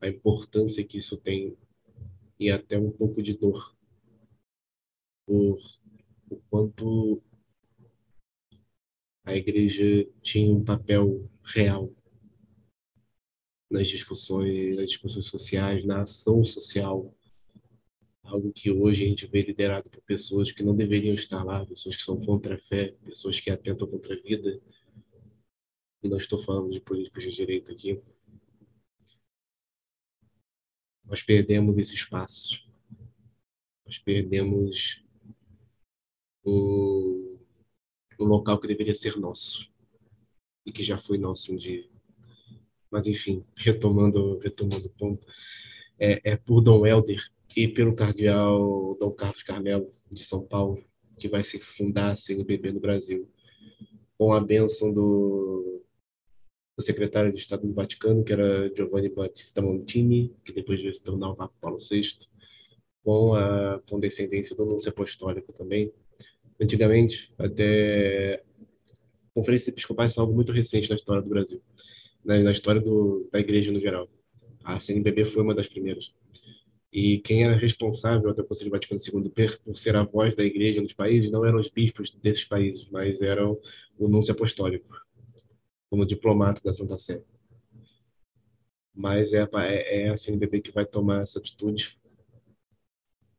[0.00, 1.56] a importância que isso tem
[2.38, 3.74] e até um pouco de dor
[5.26, 5.58] por
[6.30, 7.22] o quanto
[9.24, 11.92] a igreja tinha um papel real
[13.70, 17.14] nas discussões, nas discussões sociais, na ação social,
[18.22, 21.96] algo que hoje a gente vê liderado por pessoas que não deveriam estar lá, pessoas
[21.96, 24.60] que são contra a fé, pessoas que atentam contra a vida.
[26.02, 28.00] E não estou falando de políticos de direito aqui.
[31.04, 32.66] Nós perdemos esse espaço.
[33.86, 35.03] Nós perdemos
[36.44, 39.70] o local que deveria ser nosso
[40.66, 41.88] e que já foi nosso um dia.
[42.90, 45.26] Mas enfim, retomando, retomando o ponto,
[45.98, 47.22] é, é por Dom Helder
[47.56, 50.82] e pelo cardeal Dom Carlos Carmelo de São Paulo
[51.18, 53.28] que vai se fundar a CNBB no Brasil,
[54.18, 55.82] com a bênção do,
[56.76, 61.02] do secretário de Estado do Vaticano, que era Giovanni Battista Montini, que depois veio se
[61.02, 62.18] tornar o Papa Paulo VI,
[63.02, 65.92] com a condescendência do Núncio Apostólico também,
[66.60, 68.42] antigamente, até
[69.34, 71.60] conferências episcopais são algo muito recente na história do Brasil,
[72.24, 74.08] na, na história do, da igreja no geral.
[74.62, 76.14] A CNBB foi uma das primeiras.
[76.92, 79.30] E quem era responsável até o Conselho Vaticano II
[79.64, 83.20] por ser a voz da igreja nos países não eram os bispos desses países, mas
[83.20, 83.58] eram
[83.98, 84.88] o núncio apostólico,
[85.90, 87.20] como diplomata da Santa Sé.
[88.94, 91.98] Mas é, é, é a CNBB que vai tomar essa atitude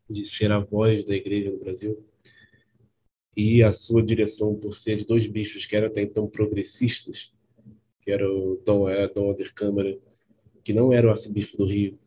[0.09, 2.05] de ser a voz da igreja no Brasil
[3.35, 7.33] e a sua direção por ser de dois bichos que eram até então progressistas,
[8.01, 9.07] que era o Dom, é,
[9.53, 9.97] Câmara,
[10.63, 11.99] que não era o arcebispo do Rio,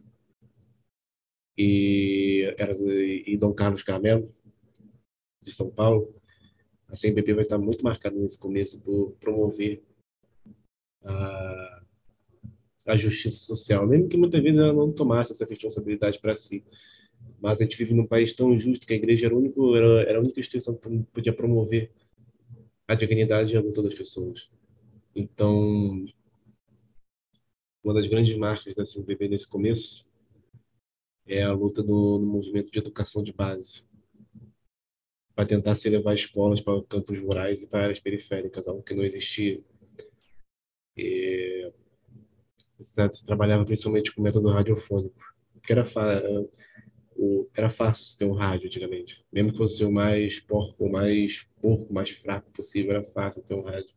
[1.57, 4.33] e, era, e Dom Carlos Carmelo,
[5.43, 6.15] de São Paulo,
[6.89, 9.83] a CNBB vai estar muito marcada nesse começo por promover
[11.05, 11.83] a,
[12.87, 16.65] a justiça social, mesmo que muitas vezes ela não tomasse essa responsabilidade para si.
[17.41, 20.19] Mas a gente vive num país tão injusto que a igreja era, único, era, era
[20.19, 21.93] a única instituição que podia promover
[22.87, 24.51] a dignidade e a luta das pessoas.
[25.15, 26.05] Então,
[27.83, 30.09] uma das grandes marcas da CNBB nesse começo
[31.27, 33.85] é a luta do, do movimento de educação de base
[35.35, 39.05] para tentar se levar escolas para campos rurais e para áreas periféricas, algo que não
[39.05, 39.63] existia.
[40.97, 41.73] E,
[42.83, 45.17] se trabalhava principalmente com método radiofônico,
[45.63, 45.85] que era
[47.19, 49.25] o, era fácil ter um rádio antigamente.
[49.33, 53.55] Mesmo que fosse o mais porco, o mais porco, mais fraco possível, era fácil ter
[53.55, 53.93] um rádio.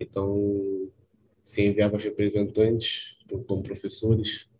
[0.00, 0.90] Então,
[1.42, 3.16] se enviava representantes
[3.46, 4.50] como professores,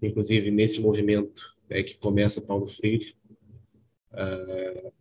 [0.00, 3.14] inclusive nesse movimento é que começa Paulo Freire
[4.10, 4.92] a,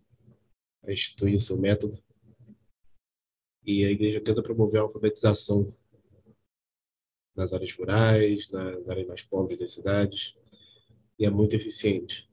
[0.85, 1.97] a instituir o seu método.
[3.63, 5.73] E a igreja tenta promover a alfabetização
[7.35, 10.35] nas áreas rurais, nas áreas mais pobres das cidades,
[11.19, 12.27] e é muito eficiente.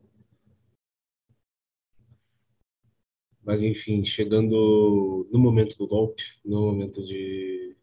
[3.43, 7.77] Mas, enfim, chegando no momento do golpe, no momento de,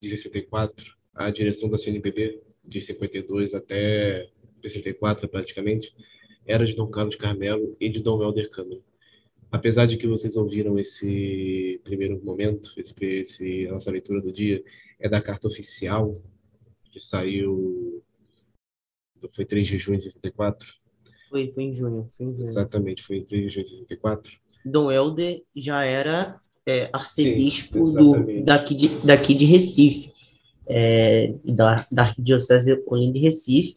[0.00, 4.30] de 64, a direção da CNBB, de 52 até
[4.62, 5.94] 64 praticamente,
[6.46, 8.80] era de Dom Carlos Carmelo e de Dom Helder Câmara.
[9.50, 14.62] Apesar de que vocês ouviram esse primeiro momento, esse, esse, a nossa leitura do dia,
[14.98, 16.20] é da carta oficial
[16.90, 18.03] que saiu
[19.32, 20.66] foi 3 de junho de 64,
[21.30, 22.44] Foi, foi em junho, foi em junho.
[22.44, 24.38] Exatamente, foi em 3 de junho de 64.
[24.64, 30.10] Dom Helder já era é, arcebispo Sim, do, daqui, de, daqui de Recife,
[30.66, 33.74] é, da, da Arquidiocese Olinda de Recife,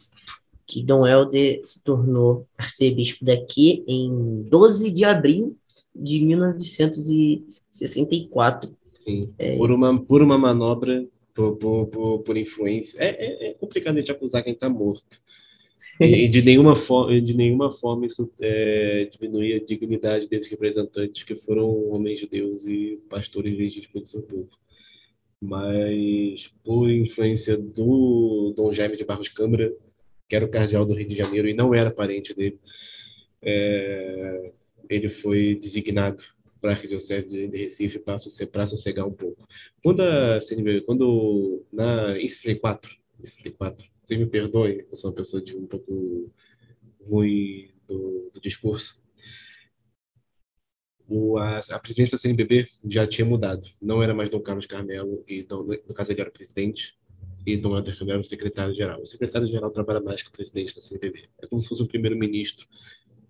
[0.66, 5.56] que Dom Helder se tornou arcebispo daqui em 12 de abril
[5.94, 8.74] de 1964.
[8.94, 11.06] Sim, por, uma, por uma manobra,
[11.38, 13.00] por, por, por, por influência.
[13.00, 15.22] É, é, é complicado a gente acusar quem está morto.
[16.00, 21.34] E, de, nenhuma forma, de nenhuma forma isso é, diminui a dignidade desses representantes que
[21.34, 24.48] foram homens de Deus e pastores legítimos do seu povo.
[25.40, 29.74] Mas por influência do Dom Jaime de Barros Câmara,
[30.28, 32.60] que era o cardeal do Rio de Janeiro e não era parente dele,
[33.42, 34.52] é,
[34.88, 36.22] ele foi designado
[36.60, 39.46] para a Arquidiocese de Recife para sossegar um pouco.
[39.82, 45.16] Quando a CNBB, quando na, em 64, em 64, vocês me perdoem, eu sou uma
[45.16, 46.32] pessoa de um pouco
[47.00, 49.02] ruim do, do discurso,
[51.08, 53.66] o, a, a, da CNBB já tinha mudado.
[53.80, 56.98] Não era mais Dom Carlos Carmelo, e Dom, no caso ele era presidente,
[57.46, 59.00] e Dom Helder Carmelo secretário-geral.
[59.00, 61.24] O secretário-geral trabalha mais que o presidente da CNBB.
[61.40, 62.66] É como se fosse um primeiro-ministro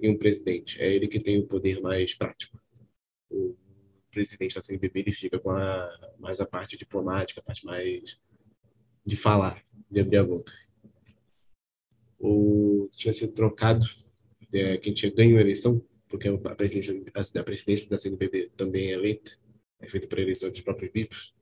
[0.01, 0.81] e um presidente.
[0.81, 2.59] É ele que tem o poder mais prático.
[3.31, 3.57] O
[4.11, 8.19] presidente da CNBB ele fica com a, mais a parte diplomática, a parte mais
[9.05, 10.53] de falar, de abrir a boca.
[12.19, 13.87] O, tinha sido trocado,
[14.53, 16.95] é, quem tinha ganho a eleição, porque a presidência,
[17.37, 19.33] a presidência da CNBB também é eleita,
[19.81, 21.33] é feita por eleição dos próprios bispos,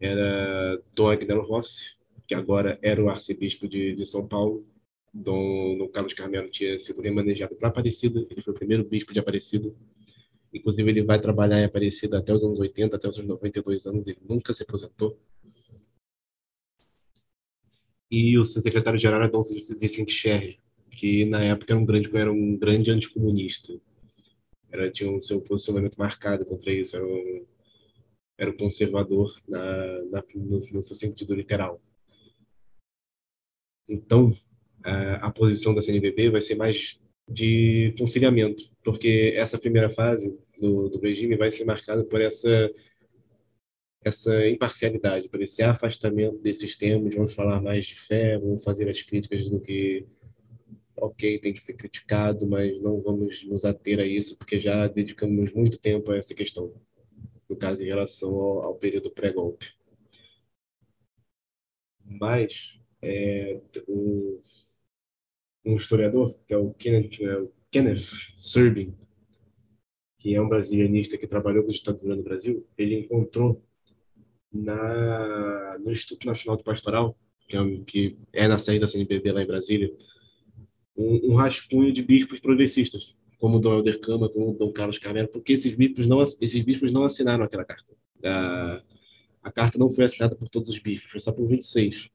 [0.00, 1.96] era Dom Agnello Rossi,
[2.26, 4.66] que agora era o arcebispo de, de São Paulo.
[5.12, 9.20] Dom, Dom Carlos Carmelo tinha sido remanejado para Aparecida, ele foi o primeiro bispo de
[9.20, 9.72] Aparecida.
[10.56, 14.06] Inclusive, ele vai trabalhar em Aparecida até os anos 80, até os seus 92 anos,
[14.06, 15.18] ele nunca se aposentou.
[18.10, 20.58] E o seu secretário-geral era Dom Vicente Scherrer,
[20.90, 23.78] que na época era um grande, era um grande anticomunista.
[24.70, 27.46] Era, tinha um seu posicionamento marcado contra isso, era um,
[28.38, 31.80] era um conservador na, na no, no, seu sentido literal.
[33.88, 34.36] Então,
[34.84, 40.88] a, a posição da CNBB vai ser mais de conciliamento, porque essa primeira fase do,
[40.88, 42.70] do regime vai ser marcada por essa
[44.04, 49.02] essa imparcialidade, por esse afastamento desses termos, vamos falar mais de fé, vamos fazer as
[49.02, 50.06] críticas do que
[50.96, 55.52] ok, tem que ser criticado, mas não vamos nos ater a isso, porque já dedicamos
[55.52, 56.72] muito tempo a essa questão,
[57.48, 59.74] no caso em relação ao, ao período pré-golpe.
[62.04, 64.40] Mas é, um,
[65.64, 68.06] um, historiador, que é o Kenneth, é o Kenneth
[68.40, 68.96] Serbin,
[70.26, 73.62] que é um brasilianista que trabalhou com a ditadura no Brasil, ele encontrou
[74.52, 79.40] na, no Instituto Nacional de Pastoral, que é, que é na sede da CNBB lá
[79.40, 79.96] em Brasília,
[80.96, 85.52] um, um rascunho de bispos progressistas, como Dom Helder Câmara, como Dom Carlos Carmelo, porque
[85.52, 87.94] esses bispos não, esses bispos não assinaram aquela carta.
[88.24, 88.82] A,
[89.44, 92.10] a carta não foi assinada por todos os bispos, foi só por 26.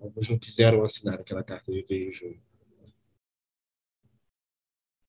[0.00, 2.40] Alguns não quiseram assinar aquela carta de 3 de junho.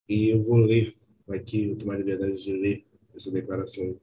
[0.09, 0.99] E eu vou ler
[1.35, 3.99] aqui, eu tomar a liberdade de ler essa declaração,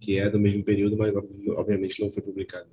[0.00, 1.14] que é do mesmo período, mas
[1.48, 2.68] obviamente não foi publicada.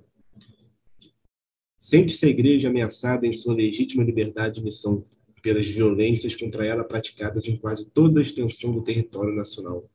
[1.78, 5.04] Sente-se a igreja ameaçada em sua legítima liberdade de missão
[5.42, 9.90] pelas violências contra ela praticadas em quase toda a extensão do território nacional.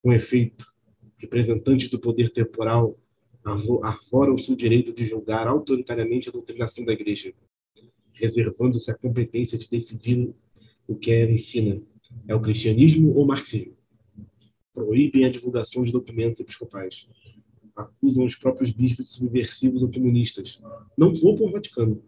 [0.00, 0.64] Com efeito,
[1.16, 2.96] representantes do poder temporal
[3.82, 7.34] arvoram-se o direito de julgar autoritariamente a doutrinação da Igreja,
[8.12, 10.32] reservando-se a competência de decidir
[10.86, 11.82] o que ela ensina.
[12.26, 13.76] É o cristianismo ou o marxismo?
[14.72, 17.08] Proíbem a divulgação de documentos episcopais.
[17.74, 20.60] Acusam os próprios bispos de subversivos ou comunistas.
[20.96, 22.02] Não poupam o Vaticano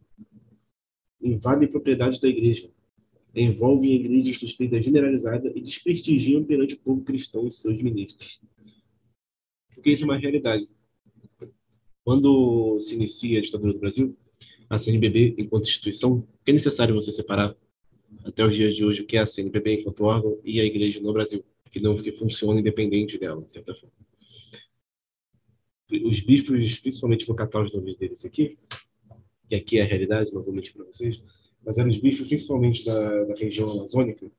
[1.25, 2.71] invadem propriedades da igreja,
[3.35, 8.39] envolvem a igreja em suspeita generalizada e desprestigiam perante o povo cristão e seus ministros.
[9.75, 10.69] Porque isso é uma realidade.
[12.05, 14.17] Quando se inicia a ditadura do Brasil,
[14.69, 17.57] a CNBB, enquanto instituição, é necessário você separar
[18.25, 21.01] até os dias de hoje o que é a CNBB enquanto órgão e a igreja
[21.01, 23.93] no Brasil, que não que funciona independente dela, de certa forma.
[25.91, 28.59] Os bispos, principalmente vou catar os nomes deles aqui,
[29.49, 31.23] que aqui é a realidade, não vou mentir para vocês,
[31.65, 34.31] mas eram os bispos, principalmente da, da região amazônica,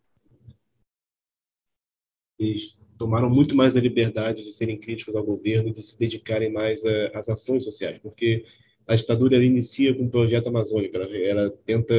[2.37, 6.83] eles tomaram muito mais a liberdade de serem críticos ao governo, de se dedicarem mais
[7.13, 8.45] às ações sociais, porque
[8.87, 11.93] a ditadura inicia com o projeto amazônico, ela, ela tenta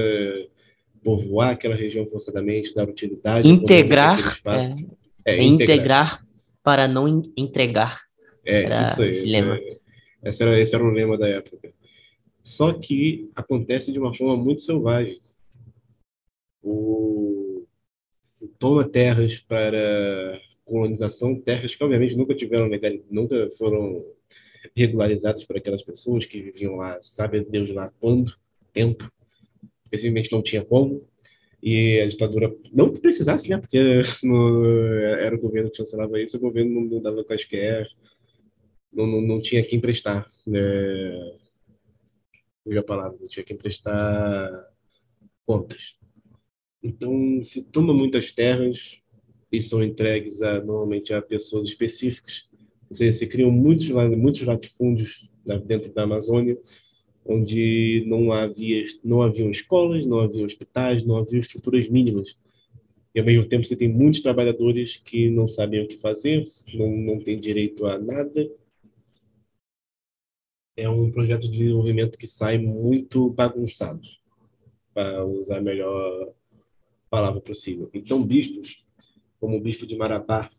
[1.03, 3.49] povoar aquela região forçadamente, dar utilidade.
[3.49, 4.61] Integrar, é,
[5.25, 5.77] é, é integrar.
[5.77, 6.27] integrar.
[6.63, 8.03] para não entregar.
[8.45, 9.09] É, era isso aí.
[9.09, 9.57] Esse, lema.
[9.57, 9.79] É,
[10.25, 11.73] esse, era, esse era o lema da época.
[12.43, 15.21] Só que acontece de uma forma muito selvagem.
[16.63, 17.65] o,
[18.23, 24.05] se toma terras para colonização, terras que obviamente nunca tiveram legal, nunca foram
[24.77, 28.35] regularizadas por aquelas pessoas que viviam lá, sabe Deus lá quando,
[28.73, 29.11] tempo,
[29.91, 31.07] simplesmente não tinha como,
[31.63, 33.79] e a ditadura não precisasse, né, porque
[34.23, 34.65] no,
[35.21, 37.89] era o governo que chancelava isso, o governo não, não dava quaisquer,
[38.93, 40.61] não, não, não tinha quem emprestar, né,
[42.79, 44.51] a palavra, não tinha quem emprestar
[45.45, 45.95] contas.
[46.83, 49.01] Então, se toma muitas terras
[49.51, 52.49] e são entregues a, normalmente a pessoas específicas.
[52.89, 55.29] Você, se criam muitos, muitos latifúndios
[55.65, 56.59] dentro da Amazônia,
[57.29, 62.37] onde não havia não haviam escolas, não havia hospitais, não havia estruturas mínimas.
[63.15, 66.91] E ao mesmo tempo você tem muitos trabalhadores que não sabem o que fazer, não,
[66.97, 68.51] não têm direito a nada.
[70.77, 74.07] É um projeto de desenvolvimento que sai muito bagunçado,
[74.93, 76.35] para usar a melhor
[77.09, 77.89] palavra possível.
[77.95, 78.85] Então, bispos,
[79.41, 80.51] como o bispo de Marabá,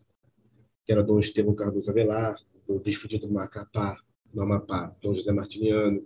[0.84, 3.96] que era Dom Estevão Cardoso Avelar, o bispo de Macapá,
[4.36, 6.04] Amapá, Dom José Martiniano,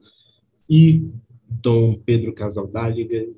[0.74, 1.06] e
[1.46, 3.28] Dom Pedro Casaldáliga,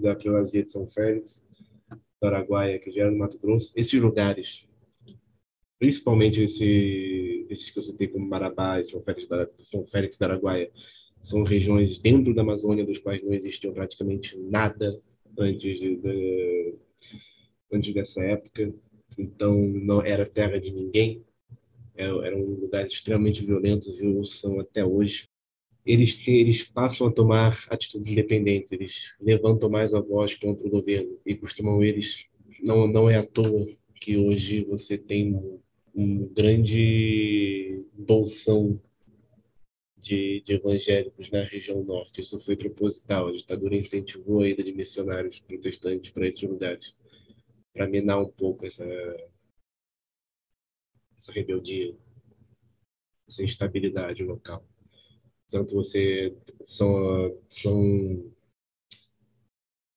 [0.00, 1.44] da Primazia de São Félix,
[1.90, 3.70] do Araguaia, que já era no Mato Grosso.
[3.76, 4.64] Esses lugares,
[5.78, 10.24] principalmente esse, esses que eu citei como Marabá e São Félix, da, São Félix da
[10.28, 10.72] Araguaia,
[11.20, 14.98] são regiões dentro da Amazônia dos quais não existia praticamente nada
[15.38, 16.74] antes, de, de,
[17.70, 18.74] antes dessa época.
[19.18, 21.22] Então, não era terra de ninguém.
[21.94, 25.30] É, eram lugares extremamente violentos e são até hoje.
[25.84, 31.18] Eles, eles passam a tomar atitudes independentes, eles levantam mais a voz contra o governo
[31.26, 32.28] e costumam eles,
[32.62, 33.66] não, não é à toa
[34.00, 35.60] que hoje você tem um,
[35.94, 38.80] um grande bolsão
[39.96, 42.20] de, de, evangélicos na região norte.
[42.20, 43.28] Isso foi proposital.
[43.28, 46.96] A ditadura incentivou a ida de missionários protestantes para esses lugares,
[47.72, 48.84] para minar um pouco essa,
[51.16, 51.96] essa rebeldia,
[53.28, 54.66] essa instabilidade local.
[55.52, 56.34] Tanto você
[56.64, 58.32] são, são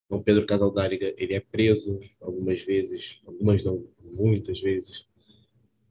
[0.10, 5.08] Dom Pedro Casaldáliga, ele é preso algumas vezes, algumas não, muitas vezes.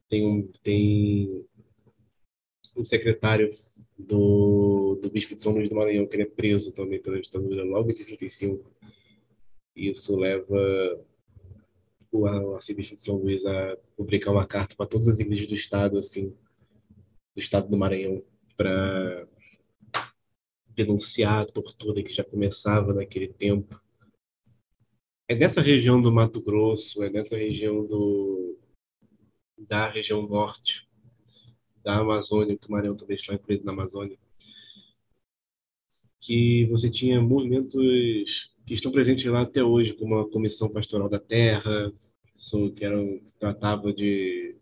[0.07, 1.43] Tem um, tem
[2.77, 3.49] um secretário
[3.97, 7.63] do, do bispo de São Luís do Maranhão, que ele é preso também pela ditadura
[7.63, 8.71] logo em 65.
[9.75, 11.03] Isso leva
[12.11, 15.97] o, arcebispo de São Luís a publicar uma carta para todas as igrejas do estado,
[15.97, 16.29] assim,
[17.35, 18.23] do estado do Maranhão,
[18.55, 19.27] para
[20.75, 23.79] denunciar a tortura que já começava naquele tempo.
[25.27, 28.57] É nessa região do Mato Grosso, é nessa região do
[29.57, 30.87] da região norte
[31.83, 34.17] da Amazônia, que o Maranhão também está incluído na Amazônia,
[36.19, 41.19] que você tinha movimentos que estão presentes lá até hoje, como a Comissão Pastoral da
[41.19, 41.93] Terra,
[42.75, 44.55] que eram, tratava de,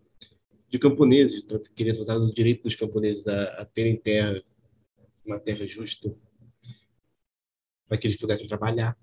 [0.68, 4.42] de camponeses, queria tratar do direito dos camponeses a, a terem terra,
[5.24, 6.14] uma terra justa,
[7.88, 8.96] para que eles pudessem trabalhar.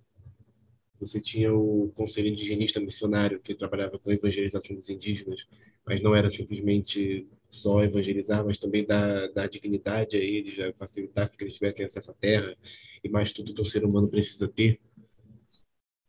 [0.99, 5.47] Você tinha o Conselho Indigenista Missionário, que trabalhava com a evangelização dos indígenas,
[5.85, 11.29] mas não era simplesmente só evangelizar, mas também dar, dar dignidade a eles, já facilitar
[11.29, 12.55] que eles tivessem acesso à terra
[13.03, 14.79] e mais tudo que o ser humano precisa ter.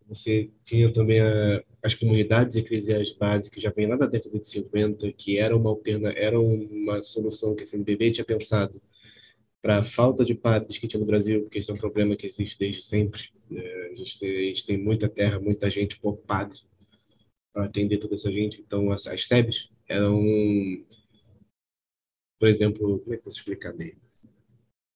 [0.06, 5.10] Você tinha também a, as comunidades eclesiais básicas, já vem lá da década de 50,
[5.12, 8.80] que era uma alterna, era uma solução que a CNBB tinha pensado
[9.62, 12.26] para a falta de padres que tinha no Brasil, porque esse é um problema que
[12.26, 13.30] existe desde sempre.
[13.52, 16.58] É, a, gente tem, a, gente tem, muita terra, muita gente, pouco padre
[17.52, 18.60] para atender toda essa gente.
[18.60, 20.20] Então, as, as SEBs eram,
[22.40, 23.96] por exemplo, como é que eu posso explicar bem?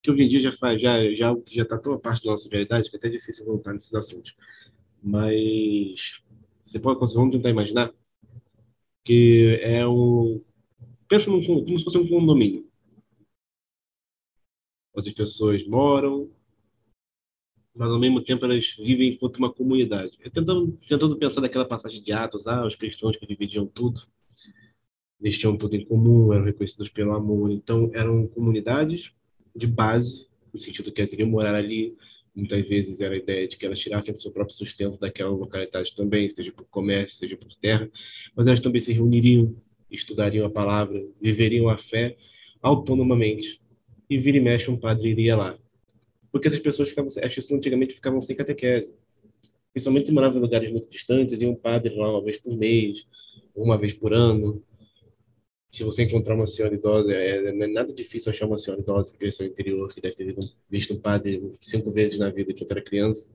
[0.03, 2.49] Que hoje em dia já faz, já já já está tão a parte da nossa
[2.49, 4.35] realidade que é até difícil voltar nesses assuntos.
[5.01, 6.21] Mas
[6.65, 7.93] você pode, vamos tentar imaginar
[9.05, 10.41] que é o
[11.07, 12.66] pensa num, como se fosse um condomínio
[14.97, 16.29] onde as pessoas moram,
[17.73, 20.17] mas ao mesmo tempo elas vivem enquanto uma comunidade.
[20.19, 24.01] Eu tentando, tentando pensar daquela passagem de Atos, ah, os cristãos que dividiam tudo,
[25.21, 29.13] eles tinham tudo em comum, eram reconhecidos pelo amor, então eram comunidades
[29.55, 31.95] de base, no sentido que elas iriam morar ali,
[32.35, 35.95] muitas vezes era a ideia de que elas tirassem o seu próprio sustento daquela localidade
[35.95, 37.89] também, seja por comércio, seja por terra,
[38.35, 39.55] mas elas também se reuniriam,
[39.89, 42.17] estudariam a palavra, viveriam a fé
[42.61, 43.61] autonomamente,
[44.09, 45.57] e vira e mexe um padre iria lá.
[46.31, 48.95] Porque essas pessoas ficavam, as pessoas antigamente ficavam sem catequese.
[49.73, 53.05] Principalmente se moravam em lugares muito distantes, e um padre lá uma vez por mês,
[53.55, 54.63] uma vez por ano.
[55.69, 59.11] Se você encontrar uma senhora idosa, é, não é nada difícil achar uma senhora idosa
[59.11, 60.35] que cresceu no interior, que deve ter
[60.69, 63.29] visto um padre cinco vezes na vida enquanto era criança.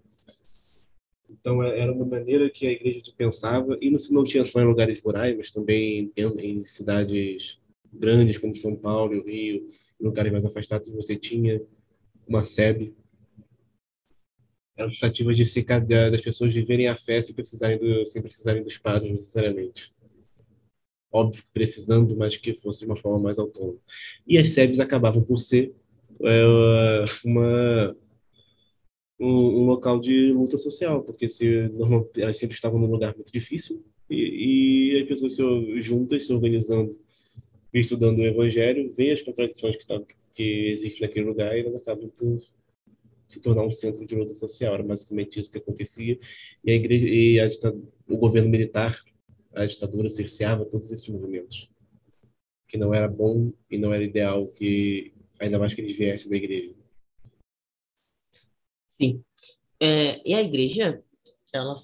[1.30, 4.66] Então, é, era uma maneira que a igreja pensava, e não, não tinha só em
[4.66, 7.58] lugares rurais, mas também em, em cidades
[7.92, 9.68] grandes como São Paulo e o Rio,
[10.02, 11.62] lugares mais afastados, você tinha
[12.26, 12.94] uma sede.
[14.76, 18.78] Eram tentativas de ser das pessoas viverem a fé sem precisarem, do, sem precisarem dos
[18.78, 19.92] padres necessariamente.
[21.10, 23.78] Óbvio precisando, mas que fosse de uma forma mais autônoma.
[24.26, 25.74] E as SEBs acabavam por ser
[26.22, 27.96] é, uma
[29.20, 31.70] um, um, local de luta social, porque se
[32.16, 36.98] elas sempre estavam num lugar muito difícil e, e as pessoas se, juntas se organizando
[37.80, 40.00] estudando o evangelho, veem as contradições que, tá,
[40.34, 42.40] que existem naquele lugar e elas acabam por
[43.26, 44.74] se tornar um centro de luta social.
[44.74, 46.18] Era basicamente isso que acontecia.
[46.64, 47.48] E a igreja e a,
[48.08, 48.98] o governo militar,
[49.54, 51.70] a ditadura cerceava todos esses movimentos,
[52.68, 56.36] que não era bom e não era ideal que ainda mais que eles viessem da
[56.36, 56.74] igreja.
[58.90, 59.24] Sim.
[59.80, 61.02] É, e a igreja,
[61.52, 61.74] ela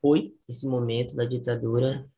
[0.00, 2.10] foi, nesse momento da ditadura,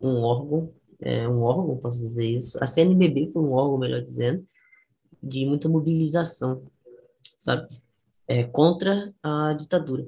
[0.00, 0.72] um órgão,
[1.02, 2.62] é, um órgão, posso dizer isso.
[2.62, 4.46] A CNBB foi um órgão, melhor dizendo,
[5.22, 6.64] de muita mobilização,
[7.38, 7.68] sabe?
[8.26, 10.06] É, contra a ditadura.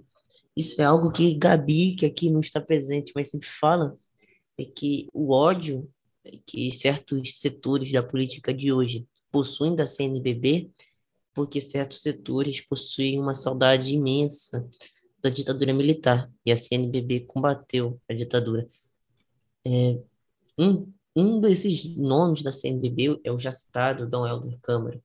[0.57, 3.97] Isso é algo que Gabi, que aqui não está presente, mas sempre fala,
[4.59, 5.89] é que o ódio
[6.47, 10.71] que certos setores da política de hoje possuem da CNBB
[11.35, 14.69] porque certos setores possuem uma saudade imensa
[15.21, 18.69] da ditadura militar e a CNBB combateu a ditadura.
[19.65, 19.99] É,
[20.59, 25.03] um, um desses nomes da CNBB é o já citado Dom Helder Câmara,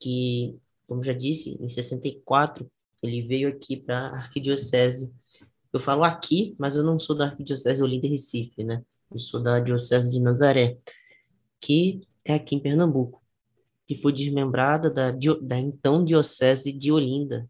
[0.00, 0.56] que,
[0.86, 2.70] como já disse, em 64
[3.02, 5.12] ele veio aqui para a Arquidiocese.
[5.72, 8.84] Eu falo aqui, mas eu não sou da Arquidiocese Olinda Recife, né?
[9.10, 10.78] Eu sou da Diocese de Nazaré,
[11.60, 13.22] que é aqui em Pernambuco
[13.86, 17.48] que foi desmembrada da, da então Diocese de Olinda,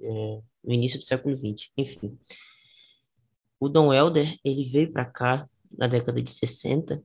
[0.00, 1.70] é, no início do século XX.
[1.76, 2.18] Enfim,
[3.60, 7.02] o Dom Helder ele veio para cá na década de 60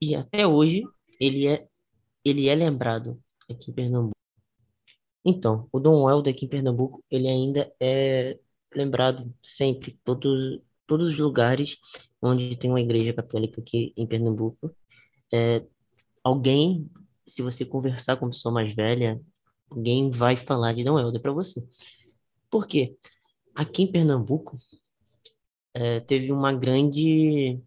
[0.00, 0.82] e até hoje
[1.20, 1.66] ele é,
[2.24, 3.20] ele é lembrado
[3.50, 4.16] aqui em Pernambuco.
[5.24, 8.38] Então, o Dom Helder aqui em Pernambuco, ele ainda é
[8.74, 11.78] lembrado sempre, todos, todos os lugares
[12.22, 14.74] onde tem uma igreja católica aqui em Pernambuco,
[15.32, 15.64] é,
[16.22, 16.88] alguém
[17.26, 19.20] se você conversar com uma pessoa mais velha,
[19.68, 21.66] alguém vai falar de Dom Helder para você.
[22.48, 22.96] Por quê?
[23.54, 24.58] Aqui em Pernambuco,
[25.74, 27.60] é, teve uma grande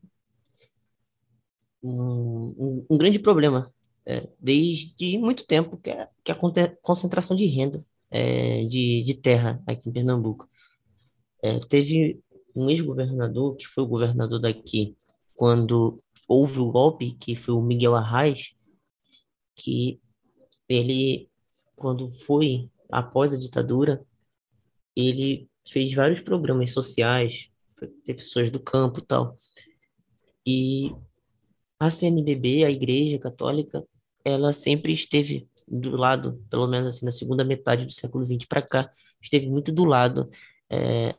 [1.82, 3.72] um, um, grande problema
[4.06, 9.14] é, desde muito tempo que é, que é a concentração de renda é, de, de
[9.14, 10.50] terra aqui em Pernambuco.
[11.42, 12.20] É, teve
[12.56, 14.98] um ex-governador que foi o governador daqui
[15.36, 18.54] quando houve o golpe, que foi o Miguel Arraes,
[19.56, 20.00] que
[20.68, 21.30] ele,
[21.76, 24.06] quando foi após a ditadura,
[24.96, 29.38] ele fez vários programas sociais para pessoas do campo e tal.
[30.46, 30.96] E
[31.80, 33.86] a CNBB, a Igreja Católica,
[34.24, 38.62] ela sempre esteve do lado, pelo menos assim, na segunda metade do século XX para
[38.62, 40.30] cá, esteve muito do lado
[40.70, 41.16] é,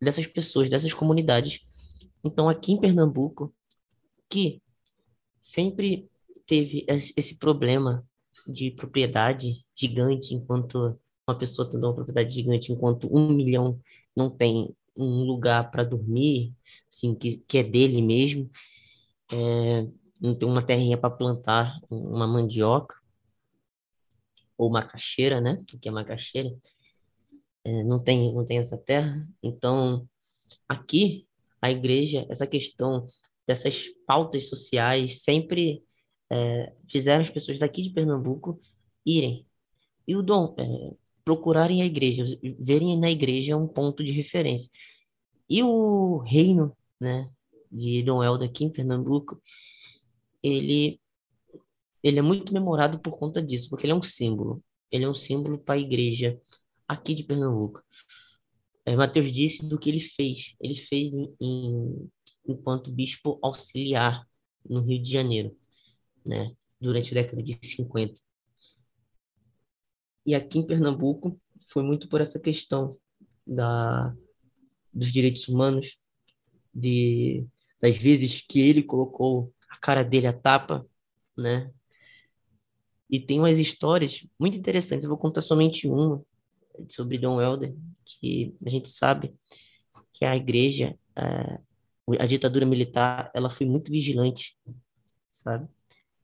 [0.00, 1.60] dessas pessoas, dessas comunidades.
[2.22, 3.52] Então, aqui em Pernambuco,
[4.28, 4.62] que
[5.42, 6.08] sempre
[6.46, 8.06] teve esse problema
[8.46, 13.80] de propriedade gigante, enquanto uma pessoa tendo uma propriedade gigante, enquanto um milhão
[14.14, 16.54] não tem um lugar para dormir,
[16.90, 18.48] assim, que, que é dele mesmo,
[19.34, 19.88] é,
[20.20, 22.96] não tem uma terrinha para plantar uma mandioca,
[24.56, 25.62] ou macaxeira, né?
[25.72, 26.50] O que é macaxeira?
[27.64, 29.26] É, não tem, não tem essa terra.
[29.42, 30.08] Então,
[30.68, 31.26] aqui,
[31.60, 33.06] a igreja, essa questão
[33.46, 35.82] dessas pautas sociais sempre
[36.30, 38.60] é, fizeram as pessoas daqui de Pernambuco
[39.04, 39.46] irem.
[40.06, 42.24] E o dom, é, procurarem a igreja,
[42.58, 44.70] verem na igreja um ponto de referência.
[45.48, 47.28] E o reino, né,
[47.74, 49.42] de Dom Helder aqui em Pernambuco,
[50.42, 51.00] ele,
[52.02, 54.62] ele é muito memorado por conta disso, porque ele é um símbolo.
[54.90, 56.40] Ele é um símbolo para a igreja
[56.86, 57.82] aqui de Pernambuco.
[58.86, 60.54] É, Mateus disse do que ele fez.
[60.60, 62.10] Ele fez em, em,
[62.46, 64.24] enquanto bispo auxiliar
[64.68, 65.56] no Rio de Janeiro
[66.24, 68.20] né, durante a década de 50.
[70.26, 72.96] E aqui em Pernambuco foi muito por essa questão
[73.46, 74.14] da,
[74.92, 75.98] dos direitos humanos,
[76.72, 77.46] de,
[77.84, 80.86] das vezes que ele colocou a cara dele à tapa,
[81.36, 81.70] né?
[83.10, 85.04] E tem umas histórias muito interessantes.
[85.04, 86.24] Eu vou contar somente uma
[86.88, 87.76] sobre Dom Helder,
[88.06, 89.34] que a gente sabe
[90.14, 94.56] que a igreja, a, ditadura militar, ela foi muito vigilante,
[95.30, 95.68] sabe?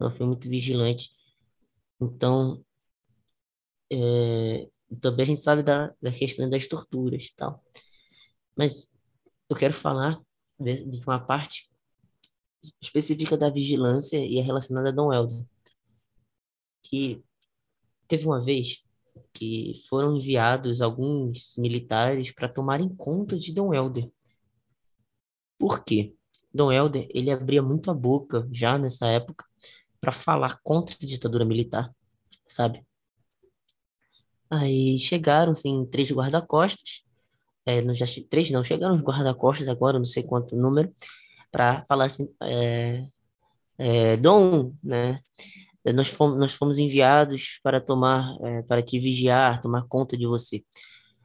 [0.01, 1.11] ela foi muito vigilante.
[2.01, 2.65] Então,
[3.93, 4.67] é,
[4.99, 7.63] também a gente sabe da, da questão das torturas e tal.
[8.57, 8.91] Mas
[9.51, 10.19] eu quero falar
[10.61, 11.71] de, de uma parte
[12.81, 15.45] específica da vigilância e é relacionada a Dom Helder.
[16.83, 17.25] Que
[18.07, 18.85] teve uma vez
[19.33, 24.11] que foram enviados alguns militares para tomarem conta de Dom Helder.
[25.59, 26.15] Por quê?
[26.53, 29.45] Dom Helder, ele abria muito a boca já nessa época
[30.01, 31.95] para falar contra a ditadura militar,
[32.47, 32.85] sabe?
[34.49, 37.05] Aí chegaram, assim, três guarda-costas,
[37.71, 37.95] é, não,
[38.29, 40.95] três não, chegaram os guarda-costas agora, não sei quanto número,
[41.51, 43.05] para falar assim, é,
[43.79, 45.21] é, Dom, né?
[45.95, 50.63] Nós fomos, nós fomos enviados para tomar, é, para te vigiar, tomar conta de você.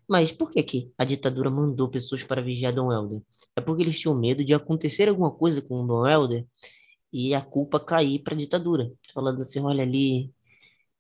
[0.08, 3.22] Mas por que que a ditadura mandou pessoas para vigiar Dom Helder?
[3.56, 6.46] É porque eles tinham medo de acontecer alguma coisa com o Dom Helder
[7.14, 8.92] e a culpa cair para a ditadura.
[9.14, 10.32] Falando assim, olha ali.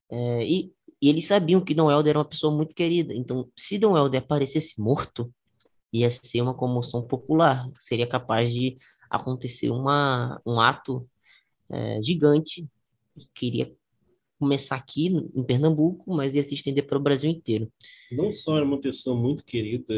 [0.09, 3.13] É, e, e, eles sabiam que Dom Helder era uma pessoa muito querida.
[3.13, 5.31] Então, se Dom Helder aparecesse morto,
[5.91, 7.69] ia ser uma comoção popular.
[7.77, 8.77] Seria capaz de
[9.09, 11.07] acontecer uma, um ato
[11.69, 12.67] é, gigante.
[13.33, 13.73] Queria
[14.39, 17.71] começar aqui em Pernambuco, mas ia se estender para o Brasil inteiro.
[18.11, 19.93] Não só era uma pessoa muito querida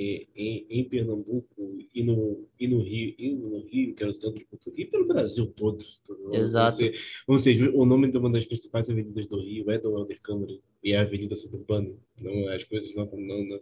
[0.00, 4.38] em, em, Pernambuco e no, e no Rio, e no Rio, que era o centro
[4.38, 5.84] de cultura, e pelo Brasil todo.
[6.06, 6.84] todo Exato.
[7.26, 10.56] Ou seja, o nome de uma das principais avenidas do Rio é Dom Helder Câmara
[10.84, 11.92] e é a Avenida Suburbana.
[12.22, 13.60] Não, as coisas não, não, não,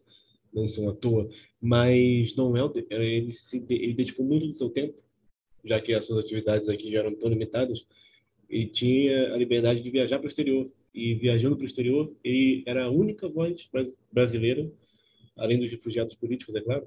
[0.53, 1.26] não são à toa.
[1.61, 4.99] Mas Dom Helder, ele, se, ele dedicou muito do seu tempo,
[5.64, 7.87] já que as suas atividades aqui já eram tão limitadas,
[8.49, 10.70] ele tinha a liberdade de viajar para o exterior.
[10.95, 13.68] E viajando para o exterior, ele era a única voz
[14.11, 14.70] brasileira
[15.37, 16.87] além dos refugiados políticos, é claro,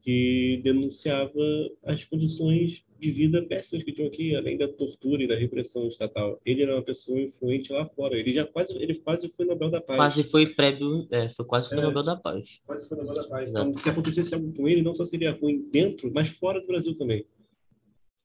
[0.00, 1.40] que denunciava
[1.84, 6.40] as condições de vida péssimas que tinham aqui, além da tortura e da repressão estatal.
[6.44, 8.16] Ele era uma pessoa influente lá fora.
[8.16, 9.98] Ele já quase, ele quase foi Nobel da Paz.
[9.98, 12.60] Quase foi prévio, é, foi quase foi é, Nobel da Paz.
[12.64, 13.50] Quase foi Nobel da Paz.
[13.50, 13.68] Exato.
[13.68, 16.96] Então, se acontecesse algo com ele, não só seria ruim dentro, mas fora do Brasil
[16.96, 17.26] também.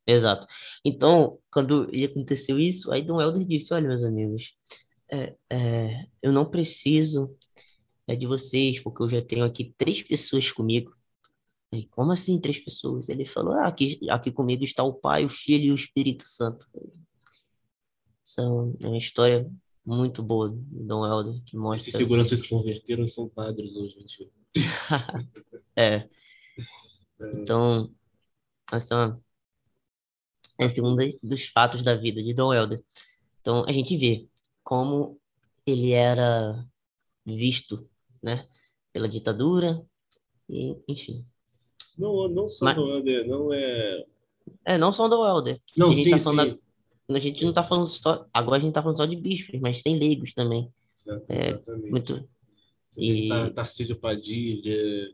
[0.07, 0.47] Exato.
[0.85, 4.53] Então, quando aconteceu isso, aí Dom Helder disse: Olha, meus amigos,
[5.11, 7.35] é, é, eu não preciso
[8.11, 10.95] é de vocês, porque eu já tenho aqui três pessoas comigo.
[11.73, 13.07] E, como assim três pessoas?
[13.09, 16.67] Ele falou, ah, aqui, aqui comigo está o Pai, o Filho e o Espírito Santo.
[18.23, 19.49] São é uma história
[19.85, 21.89] muito boa do Dom Helder, que mostra...
[21.89, 24.05] Esses seguranças se converteram são padres hoje,
[25.75, 26.09] é.
[27.33, 27.93] Então,
[28.71, 29.21] essa
[30.59, 32.83] é um dos fatos da vida de Dom Helder.
[33.39, 34.27] Então, a gente vê
[34.63, 35.19] como
[35.65, 36.65] ele era
[37.25, 37.89] visto
[38.21, 38.47] né?
[38.93, 39.81] Pela ditadura,
[40.49, 41.25] e, enfim.
[41.97, 44.05] Não, não só Mas, do Helder, não é...
[44.65, 45.61] É, não só do Helder.
[45.77, 46.59] Não, a gente sim, tá falando.
[47.07, 48.25] Da, a gente não tá falando só...
[48.33, 50.71] Agora a gente tá falando só de bispos, mas tem leigos também.
[51.29, 51.89] É, exatamente.
[51.89, 52.29] muito...
[52.97, 53.29] e...
[53.53, 55.13] Tarcísio Padilha,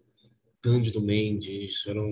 [0.62, 2.06] Cândido Mendes, eram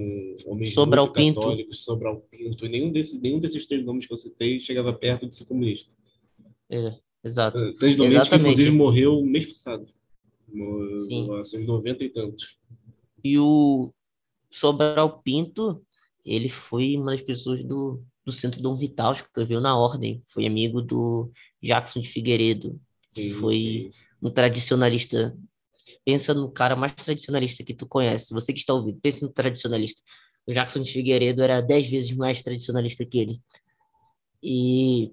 [0.46, 1.42] homens Sobral muito Pinto.
[1.42, 5.28] católicos, Sobral Pinto, e nenhum desses, nenhum desses três nomes que eu citei chegava perto
[5.28, 5.92] de ser comunista.
[6.70, 7.58] É, exato.
[7.76, 9.88] Cândido Mendes, que inclusive morreu mês passado.
[11.08, 11.34] Sim.
[11.36, 12.58] Assim, 90 e tantos.
[13.24, 13.94] E o
[14.52, 15.84] Sobral Pinto,
[16.26, 20.22] ele foi uma das pessoas do, do Centro Dom Vital, escreveu na ordem.
[20.26, 21.32] Foi amigo do
[21.62, 22.80] Jackson de Figueiredo,
[23.14, 23.92] que sim, foi sim.
[24.22, 25.38] um tradicionalista.
[26.04, 28.34] Pensa no cara mais tradicionalista que tu conhece.
[28.34, 30.02] Você que está ouvindo, pensa no tradicionalista.
[30.48, 33.42] O Jackson de Figueiredo era dez vezes mais tradicionalista que ele.
[34.42, 35.12] E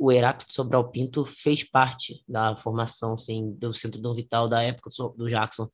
[0.00, 4.88] o Heráclito Sobral Pinto fez parte da formação assim, do Centro Dom Vital da época
[5.14, 5.68] do Jackson.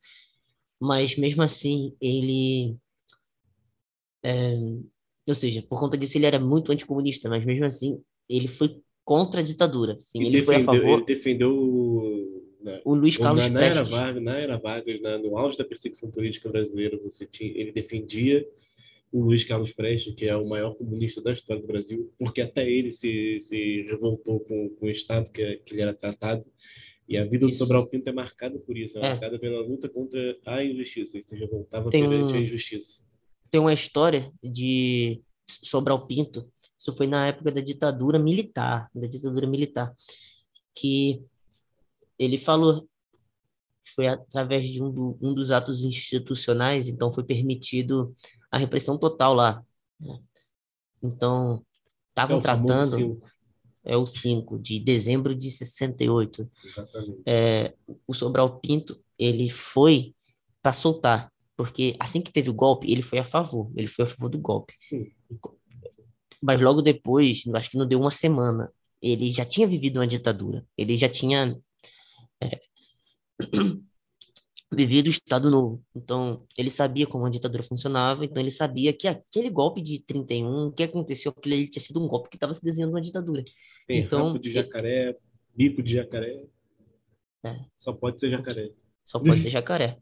[0.77, 2.75] Mas mesmo assim, ele.
[4.21, 4.53] É,
[5.25, 9.39] ou seja, por conta disso, ele era muito anticomunista, mas mesmo assim, ele foi contra
[9.39, 9.97] a ditadura.
[10.01, 10.97] Assim, ele, ele foi a favor.
[10.97, 13.65] Ele defendeu né, o Luiz Carlos na, na.
[13.65, 17.71] Era Vargas, na era Vargas, na, no auge da perseguição política brasileira, você tinha, ele
[17.71, 18.45] defendia
[19.11, 22.69] o Luiz Carlos Prestes, que é o maior comunista da história do Brasil, porque até
[22.69, 26.45] ele se, se revoltou com, com o Estado que, que ele era tratado.
[27.07, 27.55] E a vida isso.
[27.55, 31.17] do Sobral Pinto é marcada por isso, é, é, marcada pela luta contra a injustiça.
[31.17, 32.35] Ele se revoltava Tem perante um...
[32.35, 33.03] a injustiça.
[33.49, 39.47] Tem uma história de Sobral Pinto, isso foi na época da ditadura militar, da ditadura
[39.47, 39.95] militar,
[40.75, 41.21] que
[42.19, 42.87] ele falou
[43.95, 48.13] foi através de um, do, um dos atos institucionais, então foi permitido
[48.57, 49.63] a repressão total lá.
[49.99, 50.19] Né?
[51.01, 51.63] Então,
[52.09, 53.21] estavam é tratando.
[53.83, 56.49] É o 5 de dezembro de 68.
[56.65, 57.21] Exatamente.
[57.25, 57.73] É,
[58.05, 60.13] o Sobral Pinto, ele foi
[60.61, 64.07] para soltar, porque assim que teve o golpe, ele foi a favor, ele foi a
[64.07, 64.73] favor do golpe.
[64.81, 65.09] Sim.
[66.41, 68.69] Mas logo depois, acho que não deu uma semana,
[69.01, 71.57] ele já tinha vivido uma ditadura, ele já tinha
[72.41, 72.59] é,
[74.71, 75.83] vivia do Estado Novo.
[75.95, 80.67] Então, ele sabia como a ditadura funcionava, então ele sabia que aquele golpe de 31,
[80.67, 83.43] o que aconteceu, aquele ali tinha sido um golpe que estava se desenhando uma ditadura.
[83.87, 85.17] Tem então, de jacaré,
[85.55, 86.43] bico de jacaré.
[87.43, 87.59] É.
[87.77, 88.71] Só pode ser jacaré.
[89.03, 89.97] Só pode ser jacaré.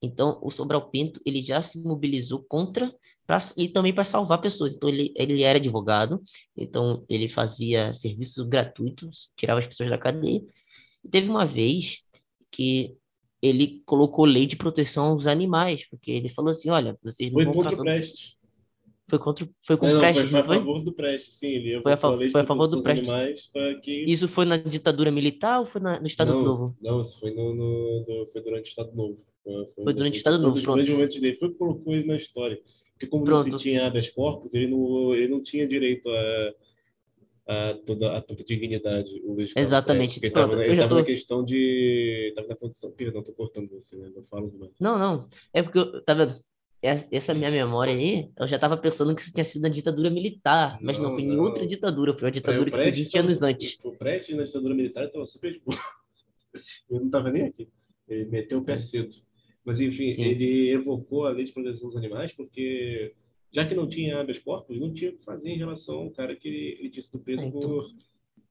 [0.00, 2.92] Então, o Sobral Pinto, ele já se mobilizou contra
[3.26, 4.74] pra, e também para salvar pessoas.
[4.74, 6.22] Então, ele, ele era advogado,
[6.56, 10.42] então ele fazia serviços gratuitos, tirava as pessoas da cadeia.
[11.04, 11.98] E teve uma vez
[12.50, 12.96] que
[13.42, 17.44] ele colocou lei de proteção aos animais, porque ele falou assim, olha, vocês não Foi
[17.44, 18.36] vão contra o Prestes.
[19.08, 20.66] Foi contra, foi com Não, o não, Prestes, foi, não foi a foi?
[20.66, 21.46] favor do Prestes, sim.
[21.46, 23.08] Ele Foi a fa- foi a favor do Prestes.
[23.08, 23.50] animais
[23.82, 26.76] que Isso foi na ditadura militar ou foi na- no Estado não, Novo?
[26.82, 29.16] Não, isso foi, no, no- foi durante o Estado Novo.
[29.44, 30.74] Foi, Foi durante o Estado foi um Novo, dos pronto.
[30.76, 31.36] grandes momentos dele.
[31.36, 32.58] Foi o que colocou ele na história.
[32.94, 33.58] Porque como não Pronto.
[33.58, 36.54] se tinha habeas corpus, ele não, ele não tinha direito a,
[37.48, 39.20] a, toda, a tanta dignidade.
[39.24, 40.18] O Luiz Exatamente.
[40.18, 42.26] Ele estava já na tô- questão de...
[42.30, 42.90] Estava na condição...
[42.92, 44.10] Perdão, estou cortando você, né?
[44.14, 44.72] Não falo demais.
[44.80, 45.28] Não, não.
[45.52, 46.34] É porque, eu- tá vendo?
[46.82, 50.78] Essa minha memória aí, eu já tava pensando que isso tinha sido na ditadura militar,
[50.80, 51.42] mas não, Não, foi em não.
[51.42, 53.78] outra ditadura, foi uma ditadura que foi Prestes 20 anos tava- antes.
[53.82, 55.76] O Prestes na ditadura militar estava super de boa.
[56.88, 57.68] Eu não estava nem aqui.
[58.08, 59.14] Ele meteu o pé cedo.
[59.64, 60.22] Mas, enfim, Sim.
[60.26, 63.14] ele evocou a lei de proteção dos animais porque,
[63.56, 66.36] já que não tinha habeas corpus, não tinha o que fazer em relação ao cara
[66.36, 67.60] que ele, ele tinha sido preso É, então.
[67.60, 67.90] por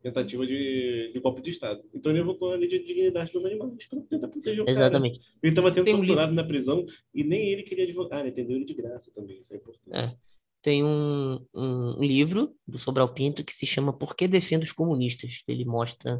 [0.02, 1.84] tentativa de, de golpe de Estado.
[1.94, 4.78] Então, ele evocou a lei de dignidade dos animais para tentar proteger o cara.
[4.78, 5.20] Exatamente.
[5.44, 8.66] Ele estava sendo Tem um torturado na prisão e nem ele queria advogar, entendeu ele
[8.66, 9.96] de graça também, isso é importante.
[9.96, 10.16] É.
[10.64, 15.44] Tem um, um livro do Sobral Pinto que se chama Por que Defendo os Comunistas?
[15.48, 16.20] Ele mostra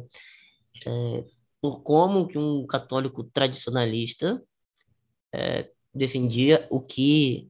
[0.86, 1.24] é,
[1.60, 4.40] por como que um católico tradicionalista
[5.34, 7.48] é, defendia o que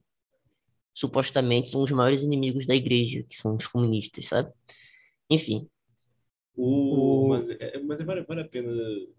[0.97, 4.51] supostamente são os maiores inimigos da igreja, que são os comunistas, sabe?
[5.29, 5.69] Enfim,
[6.55, 8.71] O, Mas, é, mas vale, vale a pena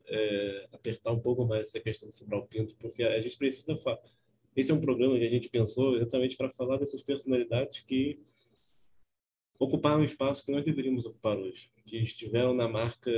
[0.07, 4.01] é, apertar um pouco mais essa questão do Sobral Pinto, porque a gente precisa falar.
[4.57, 8.21] Esse é um programa que a gente pensou exatamente para falar dessas personalidades que
[9.59, 13.11] ocuparam um espaço que nós deveríamos ocupar hoje, que estiveram na marca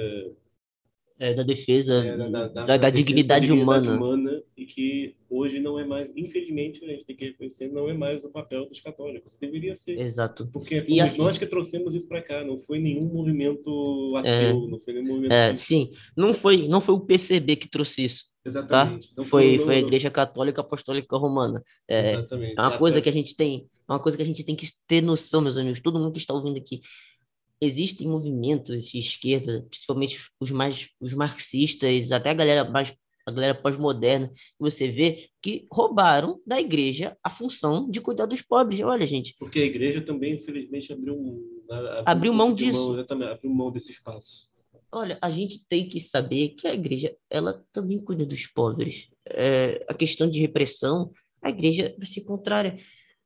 [1.21, 3.95] é, da defesa é, da, da- da, da da defesa dignidade humana.
[3.95, 7.93] humana e que hoje não é mais, infelizmente, a gente tem que reconhecer, não é
[7.93, 9.37] mais o papel dos católicos.
[9.41, 9.99] Deveria ser.
[10.01, 10.49] Exato.
[10.53, 14.81] Porque fomos assim- nós que trouxemos isso para cá, não foi nenhum movimento ateu, não
[14.81, 15.33] foi nenhum movimento.
[15.33, 18.49] É, sim, não foi, não foi o PCB que trouxe isso, tá?
[18.49, 19.11] Exatamente.
[19.17, 21.63] Não Foi, não- foi a Igreja Católica Apostólica Romana.
[21.87, 22.55] É, Exatamente.
[22.59, 24.67] É uma coisa que a gente tem, é uma coisa que a gente tem que
[24.89, 26.81] ter noção, meus amigos, todo mundo que está ouvindo aqui.
[27.61, 32.95] Existem movimentos de esquerda, principalmente os mais os marxistas, até a galera mais
[33.27, 38.41] a galera pós-moderna, que você vê que roubaram da igreja a função de cuidar dos
[38.43, 38.81] pobres.
[38.81, 41.61] Olha, gente, Porque a igreja também, infelizmente, abriu, um-
[42.07, 42.95] Abriu um mão disso.
[42.95, 44.49] exatamente, abriu mão desse espaço.
[44.91, 49.09] olha, a gente tem que saber que a igreja, ela também cuida dos pobres.
[49.29, 52.79] É, a questão de repressão, a igreja vai ser contrária.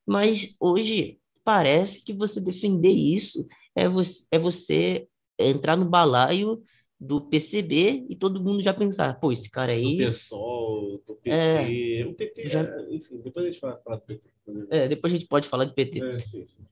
[0.07, 5.07] Mas hoje parece que você defender isso é você, é você
[5.39, 6.63] entrar no balaio
[6.99, 9.99] do PCB e todo mundo já pensar, pô, esse cara Do aí.
[9.99, 11.31] PSOL, do PT.
[11.31, 12.07] É.
[12.07, 14.31] o PT, Já- é, enfim, depois a gente fala, fala do PT.
[14.71, 16.01] É, depois a gente pode falar de PT.
[16.03, 16.65] É, sim, sim.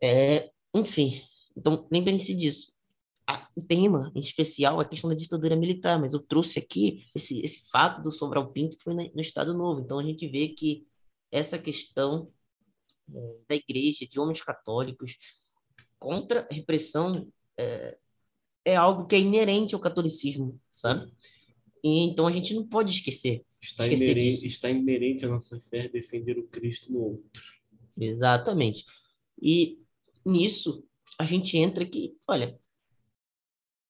[0.00, 1.20] É, enfim,
[1.56, 2.72] então lembrem-se disso.
[3.28, 7.04] A- o tema em especial é a questão da ditadura militar, mas eu trouxe aqui
[7.14, 9.80] esse, esse fato do Sobral Pinto que foi na- no Estado Novo.
[9.80, 10.86] Então a gente vê que
[11.32, 12.30] essa questão
[13.08, 15.16] da igreja, de homens católicos,
[15.98, 17.28] contra a repressão
[17.58, 17.96] é,
[18.64, 21.12] é algo que é inerente ao catolicismo, sabe?
[21.82, 23.44] E, então a gente não pode esquecer.
[23.60, 27.42] Está Esquecer inerente, está inerente à nossa fé defender o Cristo no outro.
[27.98, 28.84] Exatamente.
[29.40, 29.80] E
[30.24, 30.84] nisso
[31.18, 32.58] a gente entra que, olha,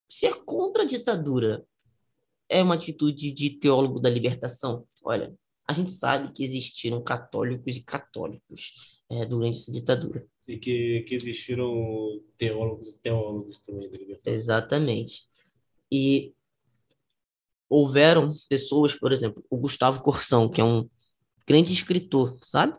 [0.09, 1.67] ser contra a ditadura
[2.49, 4.87] é uma atitude de teólogo da libertação.
[5.03, 5.37] Olha,
[5.67, 10.27] a gente sabe que existiram católicos e católicos é, durante essa ditadura.
[10.47, 14.33] E que, que existiram teólogos e teólogos também da libertação.
[14.33, 15.25] Exatamente.
[15.91, 16.35] E
[17.69, 20.89] houveram pessoas, por exemplo, o Gustavo Corsão, que é um
[21.47, 22.77] grande escritor, sabe?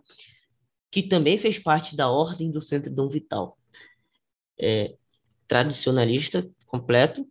[0.89, 3.57] Que também fez parte da Ordem do Centro Dom Vital.
[4.59, 4.95] É,
[5.47, 7.27] tradicionalista completo,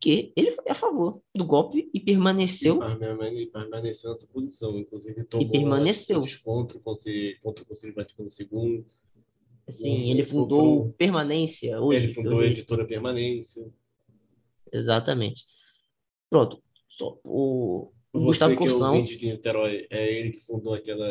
[0.00, 2.80] que ele foi a favor do golpe e permaneceu.
[2.82, 4.78] E permaneceu nessa posição.
[4.78, 6.18] Inclusive, tomou permaneceu.
[6.22, 6.80] atitudes contra o
[7.66, 8.84] Conselho, Vaticano II.
[9.68, 12.04] Assim, Um- ele fundou foram- Permanência hoje.
[12.06, 13.70] Ele fundou eu a editora Permanência.
[14.72, 15.44] Exatamente.
[16.28, 16.62] Pronto.
[16.88, 18.94] Só, o, Você Gustavo é Corsão.
[18.94, 21.08] ouvinte de Niterói, é ele que fundou aquela,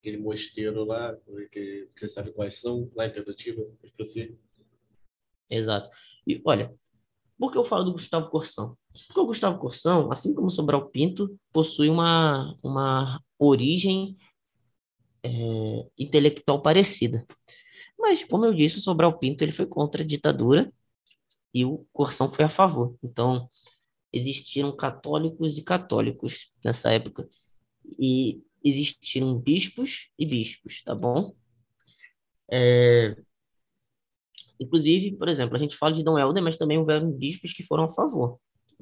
[0.00, 1.16] aquele mosteiro lá,
[1.50, 4.34] que, que você sabe quais são, lá em Pedrotiba, mas prossiga.
[5.50, 5.88] Exato.
[6.26, 6.74] E olha,
[7.38, 8.76] Por que eu falo do Gustavo Corsão?
[9.06, 14.16] Porque o Gustavo Corsão, assim como o Sobral Pinto, possui uma, uma origem
[15.22, 15.30] é,
[15.96, 17.24] intelectual parecida.
[17.98, 20.72] Mas, como eu disse, o Sobral Pinto ele foi contra a ditadura
[21.54, 22.96] e o Corsão foi a favor.
[23.02, 23.48] Então,
[24.12, 27.28] existiram católicos e católicos nessa época.
[27.98, 31.34] E existiram bispos e bispos, tá bom?
[32.50, 33.16] É...
[34.60, 37.84] Inclusive, por exemplo, a gente fala de Dom Helder, mas também houveram bispos que foram
[37.84, 38.38] a favor.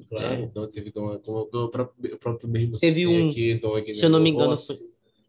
[0.09, 0.41] Claro, é...
[0.41, 4.19] então teve Dom, como o próprio, próprio mesmo teve um, aqui, Dom se eu não
[4.19, 4.75] me engano, foi,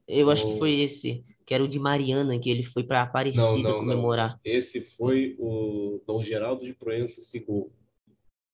[0.07, 3.42] eu acho que foi esse, que era o de Mariana, que ele foi para Aparecida
[3.42, 4.32] não, não, comemorar.
[4.32, 4.40] Não.
[4.44, 7.70] Esse foi o Dom Geraldo de Proença Sigur.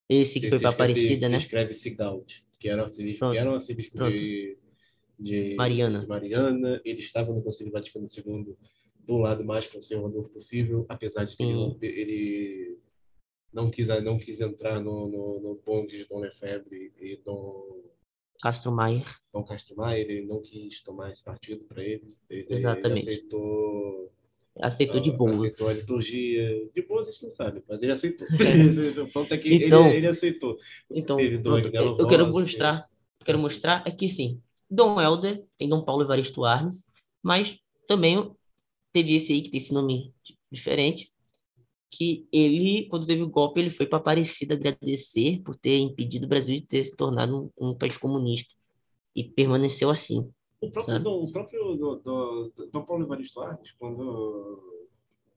[0.08, 1.38] Esse que, foi para Aparecida, se, né?
[1.40, 4.56] Se escreve Sigalt, que era, que era um arcebispo de,
[5.18, 6.00] de, Mariana.
[6.00, 6.80] de Mariana.
[6.84, 8.54] Ele estava no Conselho Vaticano II
[9.06, 12.78] do lado mais conservador possível, apesar de que ele, ele,
[13.52, 17.82] não quis não quis entrar no, no, no bonde de Dom Lefebvre e Dom
[18.42, 19.06] Castro Maier.
[19.32, 22.16] Dom Castro Maier, ele não quis tomar esse partido para ele.
[22.28, 22.46] ele.
[22.50, 23.08] Exatamente.
[23.08, 24.12] Ele aceitou
[24.60, 25.52] aceitou de boas.
[25.52, 26.70] Aceitou a liturgia.
[26.72, 28.26] De boas a gente não sabe, mas ele aceitou.
[29.02, 30.58] o ponto é que então, ele, ele aceitou.
[30.90, 32.88] Então, pronto, eu, eu quero mostrar,
[33.20, 34.40] eu quero mostrar é que sim,
[34.70, 36.84] Dom Helder tem Dom Paulo Evaristo Arnes,
[37.22, 38.34] mas também
[38.94, 40.14] teve esse aí que tem esse nome
[40.50, 41.12] diferente,
[41.90, 46.28] que ele, quando teve o golpe, ele foi para Aparecida agradecer por ter impedido o
[46.28, 48.54] Brasil de ter se tornado um, um país comunista
[49.14, 50.30] e permaneceu assim.
[50.60, 54.86] O próprio, Dom, o próprio do, do, do, Paulo Evaristo Arnes, quando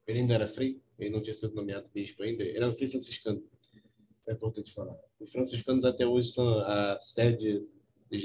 [0.06, 2.88] ele ainda era frei, ele não tinha sido nomeado bispo ainda, ele era um frei
[2.88, 3.42] franciscano.
[4.18, 4.96] Isso é importante falar.
[5.20, 7.66] Os franciscanos até hoje são a sede,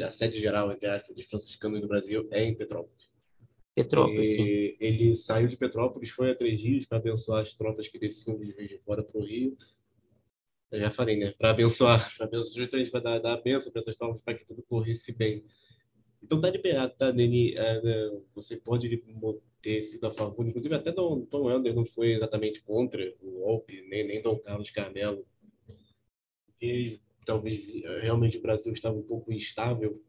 [0.02, 3.13] a sede geral, entre aspas, de franciscanos do Brasil é em Petrópolis.
[3.76, 4.78] Petrópolis, e sim.
[4.80, 8.52] Ele saiu de Petrópolis, foi a Três Rios para abençoar as tropas que desciam de
[8.52, 9.58] Juiz de Fora para o Rio.
[10.72, 11.32] Eu já falei, né?
[11.32, 14.64] Para abençoar, para abençoar, para dar, dar a benção para essas tropas para que tudo
[14.64, 15.44] corresse bem.
[16.22, 17.54] Então tá liberado, tá, Neni?
[17.56, 19.04] É, né, você pode
[19.62, 23.82] ter sido a favor, inclusive até Dom, Dom Helder não foi exatamente contra o golpe,
[23.90, 25.26] nem, nem Dom Carlos Carmelo,
[26.46, 30.02] porque talvez realmente o Brasil estava um pouco instável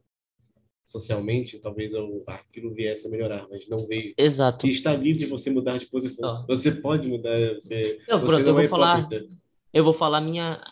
[0.85, 1.93] socialmente, talvez
[2.27, 4.15] aquilo viesse a melhorar, mas não veio.
[4.17, 4.67] Exato.
[4.67, 6.43] E está livre de você mudar de posição.
[6.43, 6.47] Oh.
[6.47, 7.37] Você pode mudar.
[7.55, 9.09] Você, não, você pronto, não eu vou é falar.
[9.73, 10.63] Eu vou falar minha.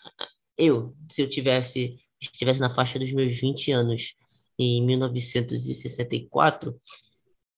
[0.56, 1.98] Eu, se eu tivesse
[2.30, 4.14] estivesse na faixa dos meus 20 anos
[4.58, 6.78] em 1964,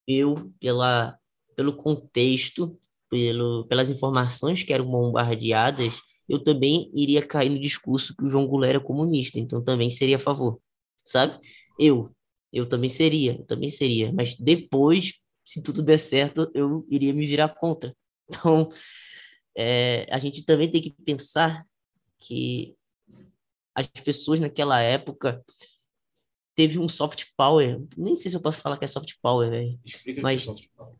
[0.06, 1.18] eu, pela,
[1.56, 2.78] pelo contexto,
[3.10, 8.46] pelo, pelas informações que eram bombardeadas, eu também iria cair no discurso que o João
[8.46, 10.58] Goulart era comunista, então também seria a favor,
[11.04, 11.38] sabe?
[11.78, 12.10] Eu,
[12.54, 17.26] eu também seria, eu também seria, mas depois, se tudo der certo, eu iria me
[17.26, 17.94] virar contra.
[18.26, 18.72] Então,
[19.54, 21.66] é, a gente também tem que pensar
[22.18, 22.74] que
[23.74, 25.44] as pessoas naquela época
[26.54, 27.82] teve um soft power.
[27.96, 29.78] Nem sei se eu posso falar que é soft power, velho.
[30.22, 30.94] Mas é soft power.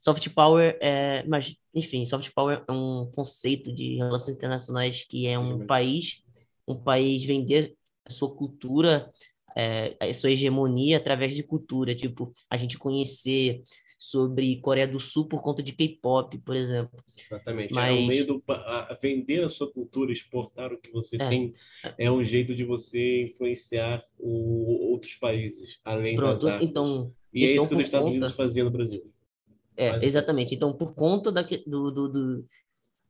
[0.00, 5.38] soft power é, mas enfim, soft power é um conceito de relações internacionais que é
[5.38, 6.22] um país,
[6.66, 9.12] um país vender a sua cultura,
[9.56, 13.62] é, a sua hegemonia através de cultura, tipo a gente conhecer
[13.98, 17.04] sobre Coreia do Sul por conta de K-pop, por exemplo.
[17.18, 17.74] Exatamente.
[17.74, 17.94] Mas...
[17.94, 21.28] É um meio do, a, vender a sua cultura, exportar o que você é.
[21.28, 21.52] tem,
[21.98, 26.66] é um jeito de você influenciar o, outros países, além Pronto, das artes.
[26.66, 28.16] Então, e então, é isso que os Estados conta...
[28.16, 29.12] Unidos faziam no Brasil.
[29.76, 30.02] É, Mas...
[30.02, 30.54] exatamente.
[30.54, 32.46] Então, por conta da, do, do, do,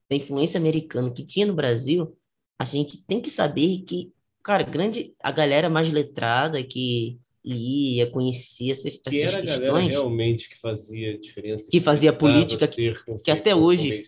[0.09, 2.17] da influência americana que tinha no Brasil,
[2.59, 4.13] a gente tem que saber que,
[4.43, 9.65] cara, grande a galera mais letrada que lia, conhecia essas, que essas era questões.
[9.65, 11.71] a galera realmente que fazia diferença.
[11.71, 14.01] Que fazia política, que, que até hoje...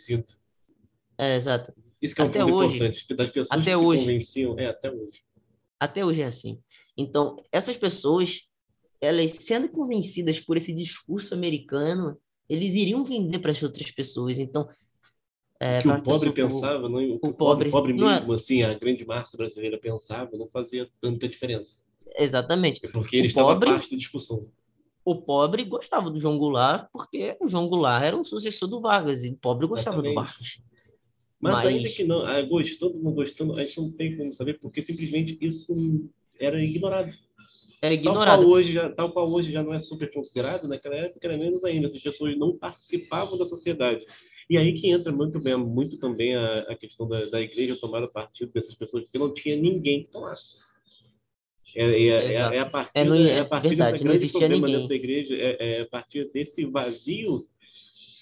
[1.19, 1.73] É, exato.
[2.01, 4.67] Isso que é um até hoje, importante, das pessoas até que hoje, se convenciam, é,
[4.67, 5.23] até hoje.
[5.79, 6.59] Até hoje é assim.
[6.97, 8.43] Então, essas pessoas,
[9.01, 12.19] elas sendo convencidas por esse discurso americano,
[12.49, 14.39] eles iriam vender para as outras pessoas.
[14.39, 14.69] Então,
[15.63, 18.35] é, o que o pobre pensava, não, o, o pobre, pobre é mesmo, é...
[18.35, 21.85] assim, a grande massa brasileira pensava, não fazia tanta diferença.
[22.19, 22.85] Exatamente.
[22.85, 24.49] É porque ele o estava pobre, parte da discussão.
[25.05, 29.23] O pobre gostava do João Goulart porque o João Goulart era o sucessor do Vargas
[29.23, 30.15] e o pobre gostava Exatamente.
[30.15, 30.59] do Vargas.
[31.41, 34.35] Mas, Mas, ainda que não, ah, gostando ou não gostando, a gente não tem como
[34.35, 35.73] saber porque simplesmente isso
[36.41, 37.13] era ignorado.
[37.81, 38.27] Era ignorado.
[38.27, 41.37] Tal qual hoje já, tal qual hoje já não é super considerado, naquela época era
[41.37, 41.87] menos ainda.
[41.87, 44.05] Essas pessoas não participavam da sociedade.
[44.49, 48.07] E aí que entra muito bem, muito também a, a questão da, da igreja tomar
[48.09, 50.57] partido dessas pessoas, porque não tinha ninguém que tomasse.
[51.75, 54.55] É, é, é, é, a partir, é, não, é a partir verdade, desse grande problema
[54.57, 54.73] ninguém.
[54.73, 57.47] dentro da igreja, é, é, a partir desse vazio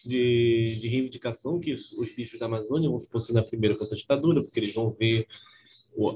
[0.05, 3.99] de, de reivindicação que os, os bispos da Amazônia vão se posicionar primeiro contra a
[3.99, 5.27] ditadura, porque eles vão ver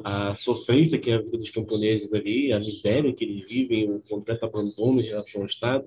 [0.04, 4.00] a sofrência que é a vida dos camponeses ali, a miséria que eles vivem, o
[4.00, 5.86] completo abandono em relação ao Estado.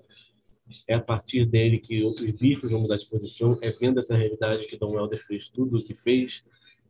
[0.87, 4.67] É a partir dele que outros bispos vão mudar de posição, é vendo essa realidade
[4.67, 6.43] que Dom Helder fez tudo o que fez,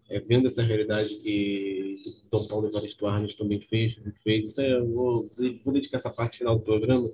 [0.10, 2.02] é vendo essa realidade que
[2.32, 4.50] Dom Paulo Evaristo Arnes também fez, fez.
[4.50, 5.30] Isso é, eu vou,
[5.64, 7.08] vou dedicar essa parte final do programa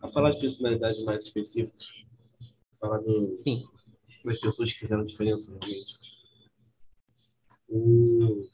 [0.00, 2.06] a falar de personalidades mais específicas,
[2.80, 3.64] falar do, Sim.
[4.24, 6.02] das pessoas que fizeram diferença realmente.
[7.68, 8.46] O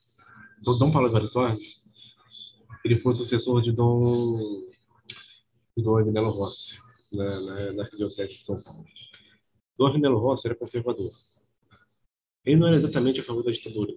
[0.78, 1.88] Dom Paulo Evaristo Arnes,
[2.84, 4.64] ele foi sucessor de Dom,
[5.76, 6.78] de Dom Agnello Rossi,
[7.12, 8.84] na, na, na Arquidiocese de São Paulo.
[9.78, 11.10] Dom Agnello Rossi era conservador.
[12.44, 13.94] Ele não era exatamente a favor da ditadura,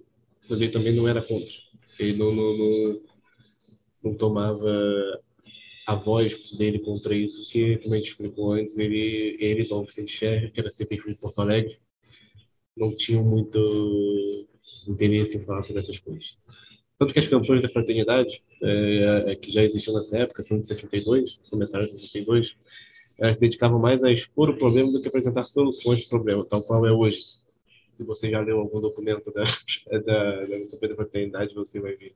[0.48, 1.52] mas ele também não era contra.
[1.98, 3.02] Ele não, não, não,
[4.04, 4.70] não tomava
[5.86, 10.12] a voz dele contra isso, que, como a gente explicou antes, ele, ele Dom Vicente
[10.12, 11.78] Scher, que era sempre de Porto Alegre,
[12.76, 13.58] não tinham muito
[14.88, 16.38] interesse em falar sobre essas coisas.
[16.98, 21.40] Tanto que as campanhas da fraternidade, é, que já existiam nessa época, são de 62,
[21.50, 22.56] começaram em 62,
[23.18, 26.44] elas se dedicavam mais a expor o problema do que apresentar soluções para o problema,
[26.44, 27.20] tal qual é hoje.
[27.92, 29.44] Se você já leu algum documento da,
[30.00, 32.14] da, da da fraternidade, você vai ver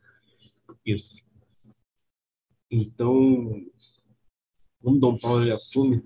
[0.85, 1.27] isso.
[2.71, 3.65] Então,
[4.83, 6.03] quando Dom Paulo ele assume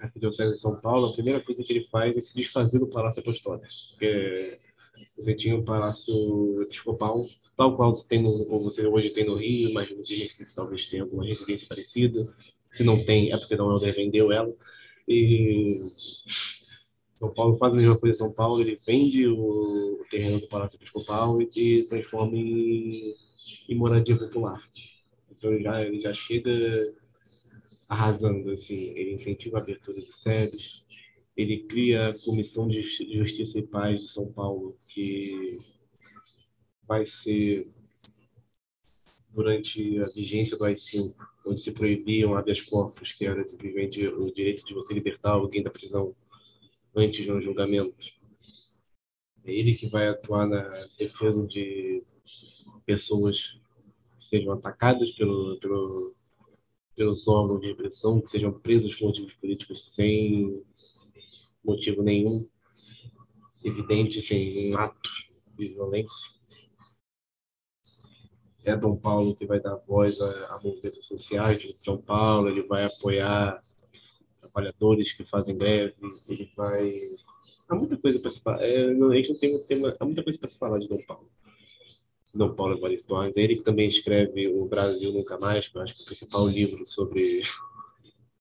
[0.00, 2.88] a Arquidiocese de São Paulo, a primeira coisa que ele faz é se desfazer do
[2.88, 3.66] Palácio Apostólico.
[3.90, 4.60] Porque
[5.16, 9.72] você tinha o Palácio Episcopal, tal qual você, tem no, você hoje tem no Rio,
[9.72, 10.02] mas no
[10.54, 12.34] talvez tenha alguma residência parecida.
[12.72, 14.52] Se não tem, é porque Dom Helder vendeu ela.
[15.06, 15.78] E
[17.16, 20.76] São Paulo faz a mesma coisa São Paulo, ele vende o, o terreno do Palácio
[20.76, 23.14] Episcopal e, e transforma em,
[23.68, 24.60] em moradia popular.
[25.30, 26.50] Então ele já, ele já chega
[27.88, 30.82] arrasando, assim, ele incentiva a abertura de sedes,
[31.36, 35.58] ele cria a Comissão de Justiça e Paz de São Paulo, que
[36.86, 37.62] vai ser
[39.32, 41.14] durante a vigência do AI-5,
[41.46, 45.70] onde se proibiam habeas corpus, que era simplesmente o direito de você libertar alguém da
[45.70, 46.14] prisão
[46.94, 47.96] antes de um julgamento.
[49.44, 52.02] É ele que vai atuar na defesa de
[52.86, 53.58] pessoas
[54.18, 56.14] sejam atacadas pelo, pelo,
[56.94, 60.62] pelos órgãos de repressão, que sejam presas por motivos políticos sem
[61.64, 62.46] motivo nenhum,
[63.64, 65.10] evidente, sem um ato
[65.56, 66.30] de violência.
[68.64, 72.62] É Dom Paulo que vai dar voz a, a movimentos sociais de São Paulo, ele
[72.62, 73.60] vai apoiar
[74.40, 75.94] trabalhadores que fazem greve,
[76.28, 76.92] ele vai.
[77.68, 78.62] Há muita coisa para se falar.
[78.62, 79.96] É, a gente não tem um tema.
[79.98, 81.28] Há muita coisa para se falar de Dom Paulo.
[82.34, 83.36] Dom Paulo Evaristo Arnes.
[83.36, 86.46] Ele que também escreve O Brasil Nunca Mais, que eu acho que é o principal
[86.46, 87.42] livro sobre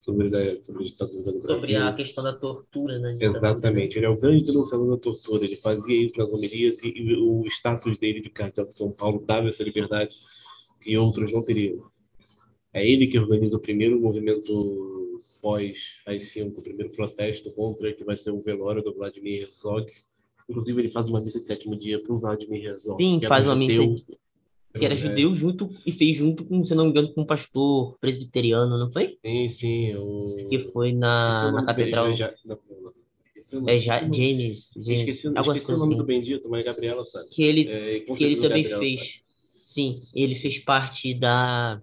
[0.02, 1.60] sobre, a, sobre a ditadura do Brasil.
[1.62, 3.18] Sobre a questão da tortura, né?
[3.22, 3.97] Exatamente.
[3.97, 5.45] Ele é o grande denunciador da tortura.
[5.45, 9.24] Ele fazia isso nas homilias e, e o status dele de cartel de São Paulo
[9.26, 10.18] dava essa liberdade
[10.82, 11.89] que outros não teriam.
[12.74, 18.18] É ele que organiza o primeiro movimento pós AI-5, o primeiro protesto contra que vai
[18.18, 19.86] ser o velório do Vladimir Herzog,
[20.49, 22.97] Inclusive, ele faz uma missa de sétimo dia para o Vladimir Herzog.
[22.97, 23.82] Sim, faz uma missa
[24.74, 27.97] que era judeu junto e fez junto com, se não me engano, com um pastor
[27.99, 29.17] presbiteriano, não foi?
[29.26, 29.95] Sim, sim.
[29.95, 30.47] O...
[30.49, 32.13] Que foi na, na catedral.
[32.15, 32.34] Já,
[33.67, 34.72] é já, James.
[34.76, 37.30] James esqueci, esqueci o nome do bendito, mas Gabriela sabe.
[37.30, 38.99] Que ele, é, que ele também Gabriela fez.
[38.99, 39.22] Sabe.
[39.36, 41.82] Sim, ele fez parte da.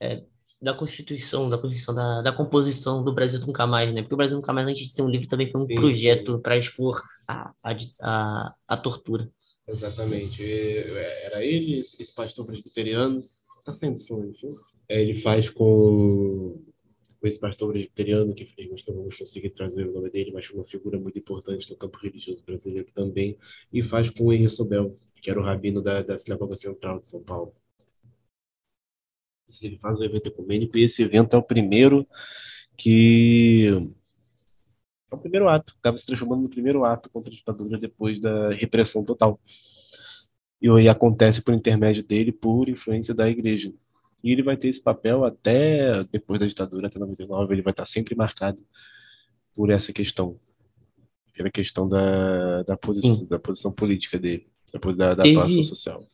[0.00, 0.22] É,
[0.64, 4.00] da Constituição, da Constituição, da, da composição do Brasil Nunca Mais, né?
[4.00, 6.38] Porque o Brasil Nunca Mais, antes de ser um livro, também foi um sim, projeto
[6.38, 9.30] para expor a, a, a, a, tortura.
[9.66, 10.42] Exatamente.
[10.42, 13.20] Era ele, esse pastor presbiteriano,
[13.58, 14.32] está sendo sonho,
[14.88, 16.62] é, ele faz com,
[17.18, 20.56] com esse pastor presbiteriano, que infelizmente não vamos conseguir trazer o nome dele, mas foi
[20.56, 23.38] uma figura muito importante no campo religioso brasileiro também,
[23.72, 27.22] e faz com o Sobel, que era o rabino da, da Sinagoga Central de São
[27.22, 27.54] Paulo.
[29.62, 32.06] Ele faz o evento ecumênico e esse evento é o primeiro
[32.76, 33.70] que
[35.14, 38.50] é o primeiro ato, acaba se transformando no primeiro ato contra a ditadura depois da
[38.50, 39.40] repressão total.
[40.60, 43.72] E aí acontece por intermédio dele, por influência da igreja.
[44.22, 47.86] E ele vai ter esse papel até depois da ditadura, até 99, ele vai estar
[47.86, 48.58] sempre marcado
[49.54, 50.38] por essa questão,
[51.34, 54.48] pela questão da, da, posição, da posição política dele,
[54.96, 56.08] da, da teve, social.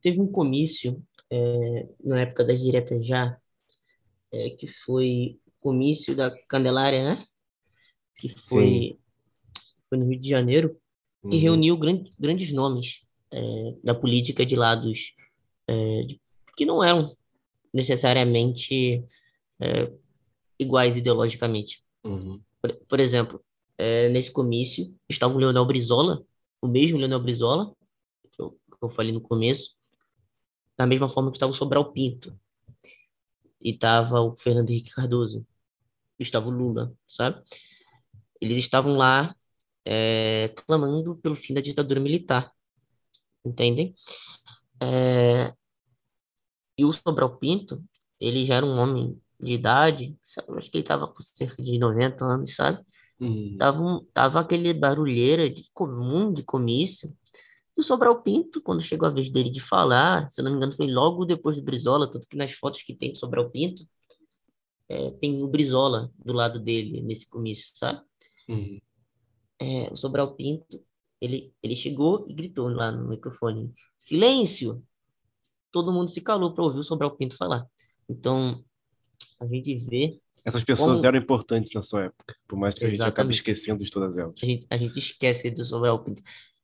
[0.00, 3.36] Teve um comício é, na época das diretas já,
[4.32, 7.24] é, que foi comício da Candelária, né?
[8.18, 8.98] Que foi,
[9.88, 10.76] foi no Rio de Janeiro,
[11.22, 11.42] que uhum.
[11.42, 15.14] reuniu grande, grandes nomes é, da política de lados
[15.68, 16.06] é,
[16.56, 17.16] que não eram
[17.72, 19.04] necessariamente
[19.60, 19.92] é,
[20.58, 21.84] iguais ideologicamente.
[22.04, 22.40] Uhum.
[22.60, 23.44] por, por exemplo,
[23.76, 26.24] é, nesse comício estava o Leonel Brizola,
[26.60, 27.72] o mesmo Leonel Brizola,
[28.32, 29.76] que eu, que eu falei no começo,
[30.76, 32.38] da mesma forma que estava o Sobral Pinto,
[33.60, 35.46] e estava o Fernando Henrique Cardoso,
[36.18, 37.42] estava o Lula, sabe?
[38.40, 39.34] Eles estavam lá
[39.84, 42.52] é, clamando pelo fim da ditadura militar,
[43.44, 43.94] entendem?
[44.80, 45.52] É,
[46.78, 47.82] e o Sobral Pinto,
[48.20, 50.56] ele já era um homem de idade, sabe?
[50.56, 52.84] acho que ele estava com cerca de 90 anos, sabe?
[53.20, 53.56] Hum.
[53.58, 57.12] Tava, um, tava aquele barulheira de comum de comício.
[57.76, 60.56] E o Sobral Pinto, quando chegou a vez dele de falar, se eu não me
[60.56, 63.82] engano, foi logo depois do Brizola, tanto que nas fotos que tem do Sobral Pinto,
[64.88, 68.00] é, tem o Brizola do lado dele nesse comício, sabe?
[68.48, 68.80] Hum.
[69.60, 70.82] É, o Sobral Pinto,
[71.20, 74.82] ele, ele chegou e gritou lá no microfone: Silêncio!
[75.70, 77.66] Todo mundo se calou para ouvir o Sobral Pinto falar.
[78.08, 78.64] Então,
[79.40, 80.20] a gente vê.
[80.44, 81.06] Essas pessoas como...
[81.06, 83.02] eram importantes na sua época, por mais que Exatamente.
[83.02, 84.34] a gente acabe esquecendo de todas elas.
[84.40, 86.22] A gente, a gente esquece do Sobral Pinto.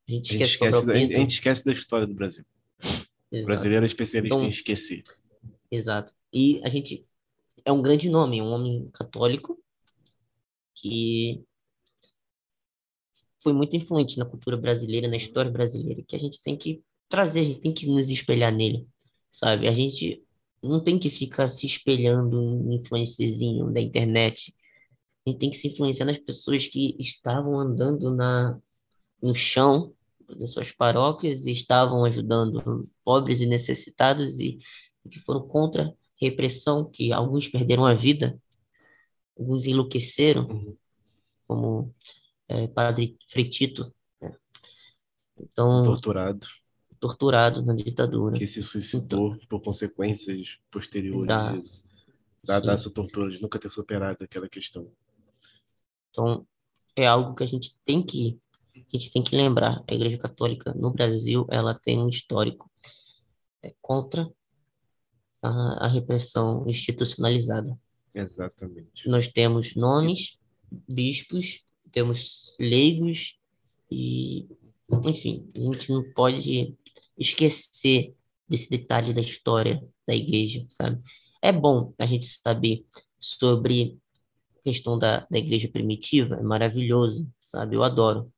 [0.09, 2.45] A gente esquece, a gente esquece, da, a gente esquece da história do Brasil.
[2.81, 3.09] Exato.
[3.33, 5.03] O brasileiro é especialista então, em esquecer.
[5.71, 6.13] Exato.
[6.33, 7.07] E a gente
[7.65, 9.59] é um grande nome, um homem católico
[10.75, 11.43] que
[13.45, 17.41] foi muito influente na cultura brasileira, na história brasileira, que a gente tem que trazer,
[17.41, 18.89] a gente tem que nos espelhar nele,
[19.31, 19.69] sabe?
[19.69, 20.25] A gente
[20.63, 24.55] não tem que ficar se espelhando em influencerzinho da internet.
[25.27, 28.59] A gente tem que se influenciar nas pessoas que estavam andando na,
[29.23, 29.93] no chão
[30.39, 34.59] das suas paróquias e estavam ajudando pobres e necessitados e,
[35.05, 38.41] e que foram contra a repressão, que alguns perderam a vida,
[39.39, 40.77] alguns enlouqueceram, uhum.
[41.47, 41.95] como
[42.49, 43.95] é, Padre Freitito.
[44.21, 44.35] Né?
[45.39, 46.47] Então, torturado
[47.05, 48.39] torturado na ditadura.
[48.39, 51.85] Que se suicidou então, por consequências posteriores da, disso.
[52.43, 54.91] Da, essa tortura, de nunca ter superado aquela questão.
[56.11, 56.47] Então,
[56.97, 58.41] é algo que a gente tem que
[58.75, 59.85] a gente tem que lembrar.
[59.89, 62.71] A Igreja Católica no Brasil, ela tem um histórico
[63.63, 64.29] é, contra
[65.43, 67.79] a, a repressão institucionalizada.
[68.15, 69.09] Exatamente.
[69.09, 70.39] Nós temos nomes,
[70.89, 71.64] bispos,
[71.95, 73.39] temos leigos
[73.89, 74.49] e,
[75.05, 76.77] enfim, a gente não pode
[77.17, 78.13] esquecer
[78.49, 81.01] desse detalhe da história da igreja, sabe?
[81.41, 82.85] É bom a gente saber
[83.21, 83.97] sobre
[84.59, 87.77] a questão da, da igreja primitiva, é maravilhoso, sabe?
[87.77, 88.31] Eu adoro.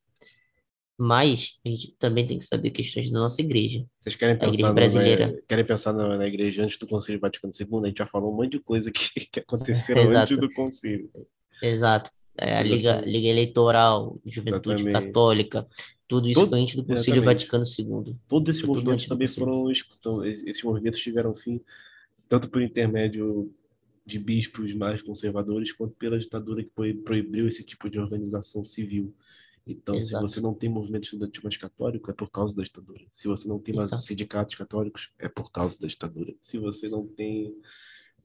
[0.95, 3.85] Mas a gente também tem que saber questões da nossa igreja.
[3.99, 5.27] Vocês querem pensar, brasileira.
[5.27, 7.83] Na, querem pensar na, na, igreja antes do Concílio Vaticano II?
[7.83, 11.09] A gente já falou um monte de coisa que, que aconteceram antes do concílio.
[11.61, 12.11] Exato.
[12.37, 15.07] É, a Liga, Liga Eleitoral, Juventude Exatamente.
[15.07, 15.67] Católica,
[16.07, 18.15] tudo isso Todo, foi antes do Concílio Vaticano II.
[18.27, 19.71] Todos esses movimentos também foram.
[19.99, 21.59] Então, esses movimentos tiveram fim
[22.29, 23.51] tanto por intermédio
[24.05, 26.71] de bispos mais conservadores, quanto pela ditadura que
[27.03, 29.13] proibiu esse tipo de organização civil.
[29.65, 30.25] Então, Exato.
[30.25, 33.05] se você não tem movimento estudantil mais católico, é por causa da ditadura.
[33.11, 34.03] Se você não tem mais Exato.
[34.03, 36.33] sindicatos católicos, é por causa da ditadura.
[36.39, 37.53] Se você não tem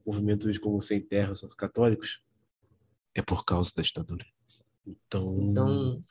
[0.07, 2.23] movimentos como sem terra, só católicos,
[3.15, 4.25] é por causa da ditadura.
[4.87, 6.05] Então, então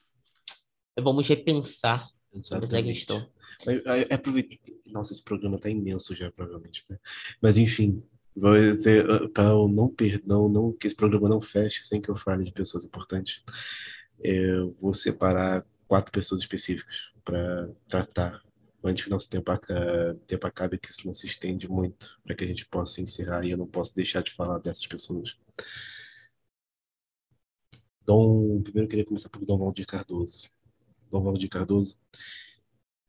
[0.95, 2.10] é vamos repensar
[2.43, 3.30] sobre essa questão.
[3.68, 4.58] É, aproveitar...
[4.88, 6.84] Nossa, esse programa está imenso já, provavelmente.
[6.89, 6.97] Né?
[7.41, 8.04] Mas, enfim,
[8.38, 12.43] ah, para eu não perder, não, que esse programa não feche sem que eu fale
[12.43, 13.43] de pessoas importantes,
[14.20, 18.41] eu vou separar quatro pessoas específicas para tratar
[18.84, 19.52] antes que nosso tempo,
[20.26, 23.52] tempo acabe, que isso não se estende muito, para que a gente possa encerrar e
[23.52, 25.38] eu não posso deixar de falar dessas pessoas.
[28.06, 30.49] Dom, primeiro eu queria começar por Dom Valdir Cardoso.
[31.10, 31.97] Dom Valdir Cardoso,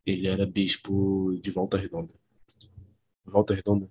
[0.05, 2.13] ele era bispo de Volta Redonda.
[3.25, 3.89] Volta Redonda,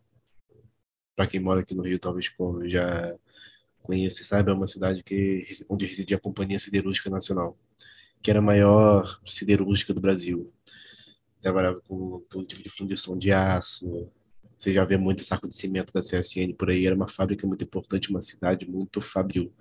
[1.15, 2.31] para quem mora aqui no Rio, talvez
[2.65, 3.17] já
[3.81, 7.57] conheça e saiba, é uma cidade que, onde residia a Companhia Siderúrgica Nacional,
[8.21, 10.53] que era a maior siderúrgica do Brasil.
[11.41, 14.11] Trabalhava com todo tipo de fundição de aço,
[14.57, 16.85] você já vê muito saco de cimento da CSN por aí.
[16.85, 19.51] Era uma fábrica muito importante, uma cidade muito fabril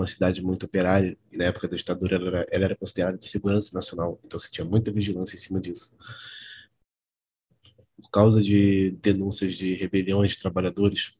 [0.00, 3.28] uma cidade muito operária, e na época da ditadura ela era, ela era considerada de
[3.28, 5.96] segurança nacional, então você tinha muita vigilância em cima disso.
[7.96, 11.14] Por causa de denúncias de rebeliões de trabalhadores,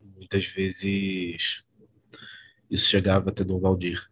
[0.00, 1.64] muitas vezes
[2.70, 4.08] isso chegava até Dom Valdir.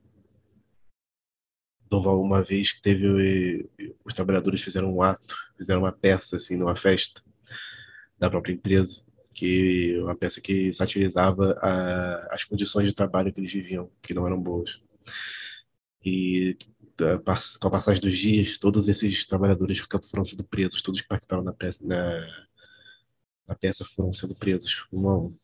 [1.89, 3.69] Dom Val, uma vez que teve
[4.05, 7.23] os trabalhadores fizeram um ato, fizeram uma peça assim numa festa
[8.19, 9.06] da própria empresa
[9.37, 14.27] que uma peça que satirizava a, as condições de trabalho que eles viviam, que não
[14.27, 14.81] eram boas.
[16.03, 16.57] E
[17.61, 21.53] com a passagem dos dias, todos esses trabalhadores foram sendo presos, todos que participaram da
[21.53, 22.47] peça, na,
[23.47, 25.37] na peça foram sendo presos, um a um.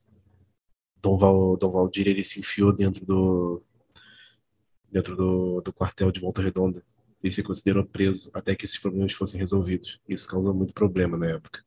[1.03, 3.63] Dom, Val, Dom Valdir ele se enfiou dentro do
[4.91, 6.83] dentro do, do quartel de Volta Redonda
[7.23, 10.01] e se considerou preso até que esses problemas fossem resolvidos.
[10.09, 11.63] Isso causou muito problema na época.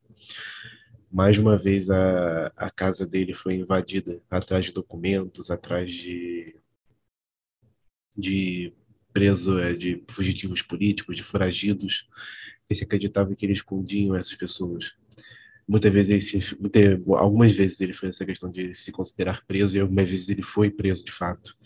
[1.16, 6.54] Mais uma vez a, a casa dele foi invadida atrás de documentos, atrás de
[8.14, 8.74] de
[9.14, 12.06] preso, é, de fugitivos políticos, de foragidos,
[12.66, 14.94] que se acreditava que eles escondiam essas pessoas.
[15.66, 16.58] Muitas vezes ele se,
[17.16, 20.70] algumas vezes ele fez essa questão de se considerar preso e algumas vezes ele foi
[20.70, 21.56] preso de fato.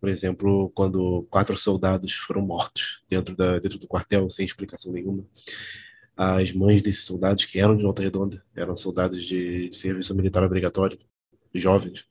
[0.00, 5.24] Por exemplo, quando quatro soldados foram mortos dentro, da, dentro do quartel sem explicação nenhuma,
[6.16, 10.42] as mães desses soldados, que eram de Volta Redonda, eram soldados de, de serviço militar
[10.44, 10.98] obrigatório,
[11.54, 12.06] jovens,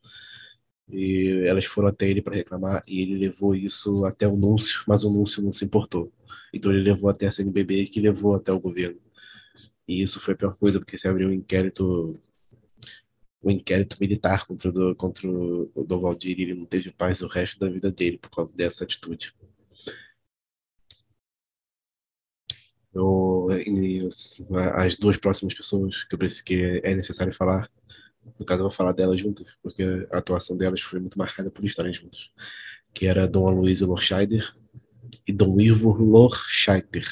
[0.91, 5.03] e elas foram até ele para reclamar e ele levou isso até o Núncio, mas
[5.03, 6.11] o Núncio não se importou.
[6.53, 8.99] Então ele levou até a CNBB que levou até o governo.
[9.87, 12.19] E isso foi a pior coisa, porque se abriu um inquérito
[13.43, 17.59] um inquérito militar contra, contra o Dom Valdir e ele não teve paz o resto
[17.59, 19.33] da vida dele por causa dessa atitude.
[22.93, 23.40] Eu,
[24.75, 27.69] as duas próximas pessoas que, eu preciso, que é necessário falar
[28.39, 31.63] no caso, eu vou falar delas juntas, porque a atuação delas foi muito marcada por
[31.65, 32.29] estarem juntas.
[32.93, 34.53] Que era Dom Aloysio Lorscheider
[35.27, 37.07] e Dom Ivo Lorscheider.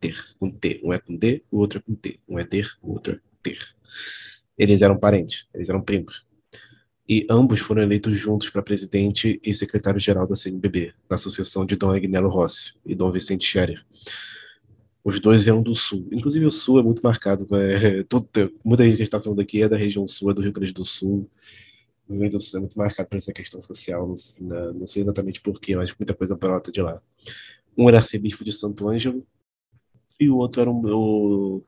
[0.00, 0.80] Ter, com T.
[0.84, 2.20] Um é com D, o outro é com T.
[2.28, 3.58] Um é ter, o outro é ter.
[4.56, 6.24] Eles eram parentes, eles eram primos.
[7.08, 11.90] E ambos foram eleitos juntos para presidente e secretário-geral da CNBB, na sucessão de Dom
[11.90, 13.84] Agnello Rossi e Dom Vicente Scherer
[15.04, 16.08] os dois eram do sul.
[16.10, 17.46] Inclusive o sul é muito marcado.
[17.54, 18.26] É, todo,
[18.64, 20.84] muita gente que está falando aqui é da região sul, é do Rio Grande do
[20.84, 21.30] Sul.
[22.08, 24.14] O Rio Grande do Sul é muito marcado por essa questão social.
[24.40, 27.02] Não, não sei exatamente porquê, mas muita coisa brota de lá.
[27.76, 29.26] Um era arcebispo de Santo Ângelo
[30.18, 31.64] e o outro era um, o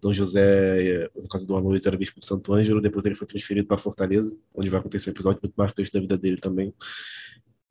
[0.00, 2.80] Dom José, no caso do Aloysio, era bispo de Santo Ângelo.
[2.80, 6.18] Depois ele foi transferido para Fortaleza, onde vai acontecer um episódio muito marcante da vida
[6.18, 6.74] dele também.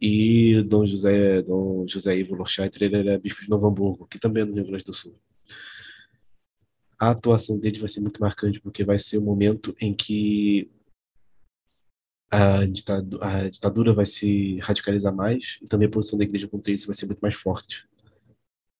[0.02, 4.42] E Dom José, Dom José Ivo Lorchaiter, ele era bispo de Novo Hamburgo, que também
[4.42, 5.16] é no Rio Grande do Sul.
[7.00, 10.72] A atuação dele vai ser muito marcante, porque vai ser o momento em que
[12.32, 16.72] a ditadura, a ditadura vai se radicalizar mais e também a posição da igreja contra
[16.72, 17.88] isso vai ser muito mais forte.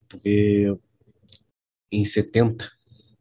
[0.08, 0.76] Porque
[1.92, 2.72] em 70,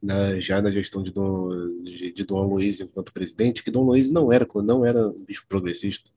[0.01, 4.12] na, já na gestão de Dom, de, de Dom Aloysio enquanto presidente, que Dom Aloysio
[4.12, 6.11] não era, não era um bispo progressista,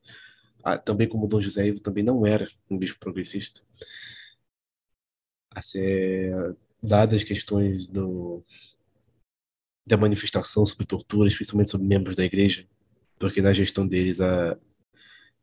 [0.86, 3.62] também como Dom José Ivo também não era um bispo progressista.
[5.62, 8.44] Ser, dadas as questões do,
[9.86, 12.68] da manifestação sobre tortura, especialmente sobre membros da igreja,
[13.20, 14.58] porque na gestão deles a,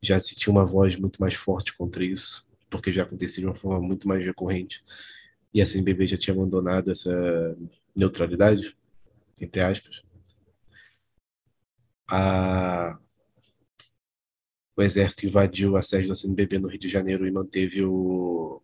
[0.03, 3.55] já se tinha uma voz muito mais forte contra isso, porque já acontecia de uma
[3.55, 4.85] forma muito mais recorrente.
[5.53, 7.57] E a CNBB já tinha abandonado essa
[7.95, 8.77] neutralidade,
[9.41, 10.03] entre aspas.
[12.09, 12.99] A,
[14.81, 18.63] o exército invadiu a sede da CNBB no Rio de Janeiro e manteve o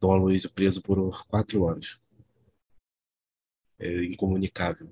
[0.00, 1.98] Dom Aloysio preso por quatro anos.
[3.78, 4.88] É incomunicável.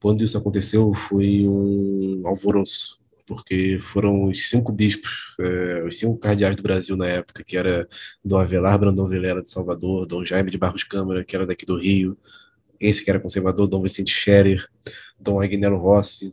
[0.00, 6.56] Quando isso aconteceu, foi um alvoroço, porque foram os cinco bispos, é, os cinco cardeais
[6.56, 7.88] do Brasil na época, que era
[8.24, 11.78] Dom Avelar Brandão Vilela de Salvador, Dom Jaime de Barros Câmara, que era daqui do
[11.78, 12.18] Rio,
[12.80, 14.68] esse que era conservador, Dom Vicente Scherer,
[15.18, 16.30] Dom Agnello Rossi,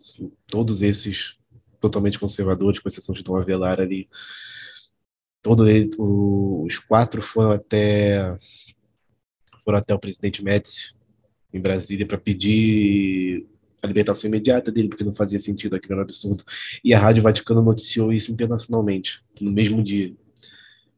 [0.47, 1.35] todos esses
[1.83, 4.07] totalmente conservadores, com exceção de Dom Avelar ali.
[5.41, 8.37] Todo ele, os quatro foram até
[9.65, 10.95] foram até o presidente Médici
[11.53, 13.45] em Brasília para pedir
[13.81, 16.45] a libertação imediata dele, porque não fazia sentido, aquilo era um absurdo.
[16.83, 20.15] E a Rádio Vaticano noticiou isso internacionalmente, no mesmo dia.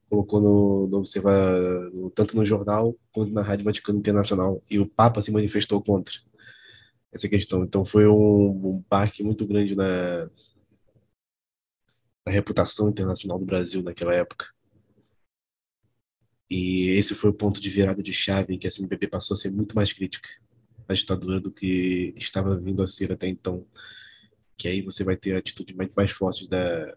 [0.08, 4.62] Colocou no, no tanto no jornal quanto na Rádio Vaticano Internacional.
[4.70, 6.14] E o Papa se manifestou contra
[7.12, 7.64] essa questão.
[7.64, 10.30] Então foi um, um parque muito grande na,
[12.26, 14.48] a reputação internacional do Brasil naquela época.
[16.50, 19.38] E esse foi o ponto de virada de chave em que a CNBB passou a
[19.38, 20.30] ser muito mais crítica
[20.88, 23.66] à ditadura do que estava vindo a ser até então.
[24.58, 26.96] Que aí você vai ter atitudes muito mais fortes da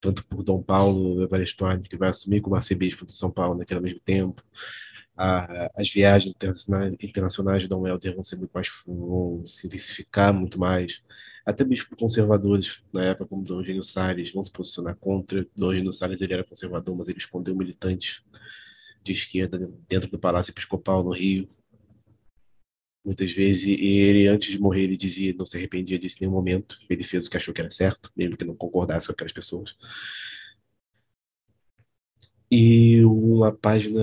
[0.00, 4.00] tanto por Dom Paulo Evaristo que vai assumir como arcebispo de São Paulo naquele mesmo
[4.00, 4.42] tempo.
[5.16, 10.34] A, as viagens internacionais, internacionais de Dom Helder vão ser muito mais vão se intensificar
[10.34, 11.00] muito mais
[11.44, 15.46] até bispos conservadores, na época, como Dom Eugênio Salles, vão se posicionar contra.
[15.56, 18.22] Dom Eugênio Salles ele era conservador, mas ele escondeu militantes
[19.02, 19.58] de esquerda
[19.88, 21.48] dentro do Palácio Episcopal no Rio.
[23.04, 26.32] Muitas vezes, e ele, antes de morrer, ele dizia não se arrependia disso em nenhum
[26.32, 26.78] momento.
[26.88, 29.74] Ele fez o que achou que era certo, mesmo que não concordasse com aquelas pessoas.
[32.50, 34.00] E uma página.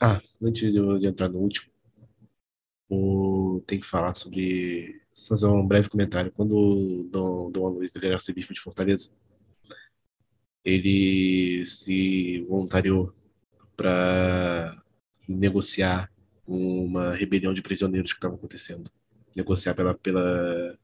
[0.00, 1.70] Ah, antes de eu entrar no último,
[3.66, 6.30] tem que falar sobre Só fazer um breve comentário.
[6.30, 9.10] Quando Dom, Dom Luiz ele era arcebispo de Fortaleza,
[10.64, 13.12] ele se voluntariou
[13.76, 14.80] para
[15.28, 16.08] negociar
[16.46, 18.92] uma rebelião de prisioneiros que estava acontecendo.
[19.36, 20.78] Negociar pela, pela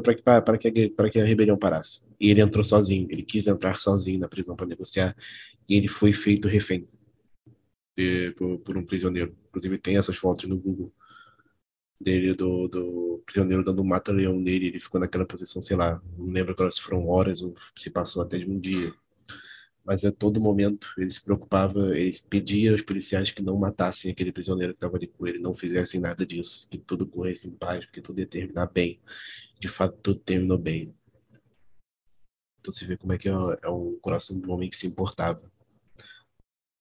[0.00, 2.00] para que, para, que, para que a rebelião parasse.
[2.20, 5.16] E ele entrou sozinho, ele quis entrar sozinho na prisão para negociar,
[5.68, 6.88] e ele foi feito refém
[7.96, 9.36] de, por, por, um prisioneiro.
[9.48, 10.92] Inclusive, tem essas fotos no Google
[12.00, 14.66] dele, do, do prisioneiro dando um mata-leão nele.
[14.68, 18.22] Ele ficou naquela posição, sei lá, não lembro agora se foram horas ou se passou
[18.22, 18.92] até de um dia.
[19.84, 24.30] Mas a todo momento ele se preocupava, ele pedia aos policiais que não matassem aquele
[24.30, 27.86] prisioneiro que estava ali com ele, não fizessem nada disso, que tudo corresse em paz,
[27.86, 29.00] que tudo ia terminar bem
[29.58, 30.94] de fato tudo terminou bem.
[32.60, 35.50] Então você vê como é que é, é o coração do homem que se importava.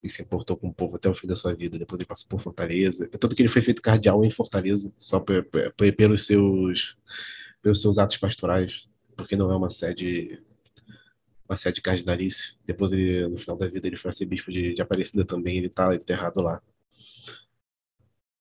[0.07, 1.77] E se importou com o povo até o fim da sua vida.
[1.77, 3.09] Depois ele passou por Fortaleza.
[3.11, 5.19] É tanto que ele foi feito cardeal em Fortaleza, só
[5.95, 6.97] pelos seus,
[7.61, 10.41] pelos seus atos pastorais, porque não é uma sede
[11.49, 12.57] uma sede cardinalice.
[12.65, 15.57] Depois, ele, no final da vida, ele foi ser bispo de, de Aparecida também.
[15.57, 16.61] Ele está enterrado lá.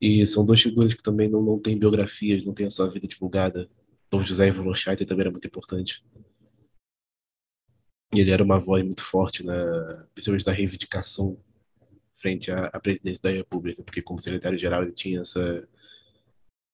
[0.00, 3.06] E são duas figuras que também não, não têm biografias, não têm a sua vida
[3.06, 3.68] divulgada.
[4.10, 6.04] Dom José Lochaiter também era muito importante.
[8.12, 11.38] Ele era uma voz muito forte, na, principalmente na reivindicação
[12.16, 15.66] frente à, à presidência da República, porque como secretário-geral ele tinha essa,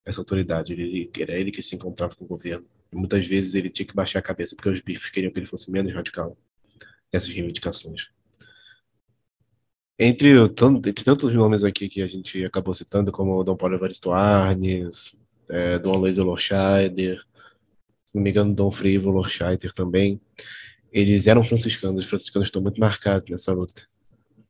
[0.05, 2.67] essa autoridade, ele, era ele que se encontrava com o governo.
[2.93, 5.47] E muitas vezes ele tinha que baixar a cabeça porque os bispos queriam que ele
[5.47, 6.37] fosse menos radical
[7.13, 8.11] nessas reivindicações.
[9.99, 15.17] Entre, entre tantos nomes aqui que a gente acabou citando, como Dom Paulo Evaristo Arnes,
[15.49, 17.23] é, Dom Aloysio Lorscheider,
[18.05, 20.21] se não me engano, Dom Frivo Lorscheider também.
[20.93, 23.87] Eles eram franciscanos, os franciscanos estão muito marcados nessa luta.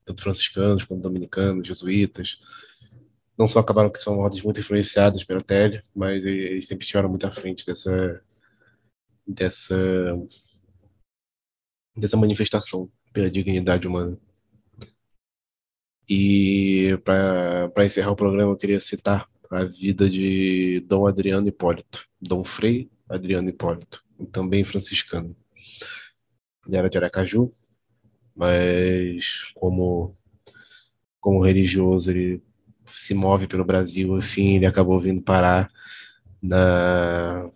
[0.05, 2.39] Tanto franciscanos quanto dominicanos, jesuítas.
[3.39, 7.27] Não só acabaram que são ordens muito influenciadas pela Télio, mas eles sempre estiveram muito
[7.27, 8.23] à frente dessa
[9.27, 9.77] dessa
[11.97, 14.19] dessa manifestação pela dignidade humana.
[16.09, 22.45] E para encerrar o programa, eu queria citar a vida de Dom Adriano Hipólito, Dom
[22.45, 25.37] Frei Adriano Hipólito, também franciscano.
[26.67, 27.53] Ele era de Aracaju,
[28.43, 30.17] mas como
[31.21, 32.43] como religioso ele
[32.85, 35.71] se move pelo Brasil, assim, ele acabou vindo parar
[36.43, 37.49] na,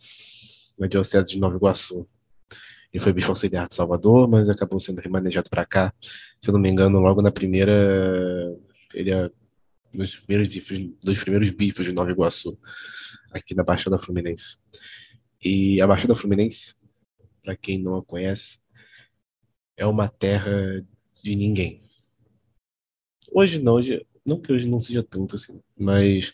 [0.79, 2.09] na Diocese de Nova Iguaçu.
[2.93, 5.93] Ele foi bispo auxiliar de Salvador, mas acabou sendo remanejado para cá.
[6.41, 8.57] Se eu não me engano, logo na primeira,
[8.95, 9.29] ele é
[9.93, 10.49] dos primeiros
[11.03, 12.57] dos primeiros bispos de Nova Iguaçu,
[13.33, 14.57] aqui na Baixada Fluminense.
[15.43, 16.75] E a Baixada Fluminense,
[17.43, 18.61] para quem não a conhece,
[19.77, 20.85] é uma terra
[21.23, 21.83] de ninguém.
[23.31, 26.33] Hoje não, hoje, não que hoje não seja tanto assim, mas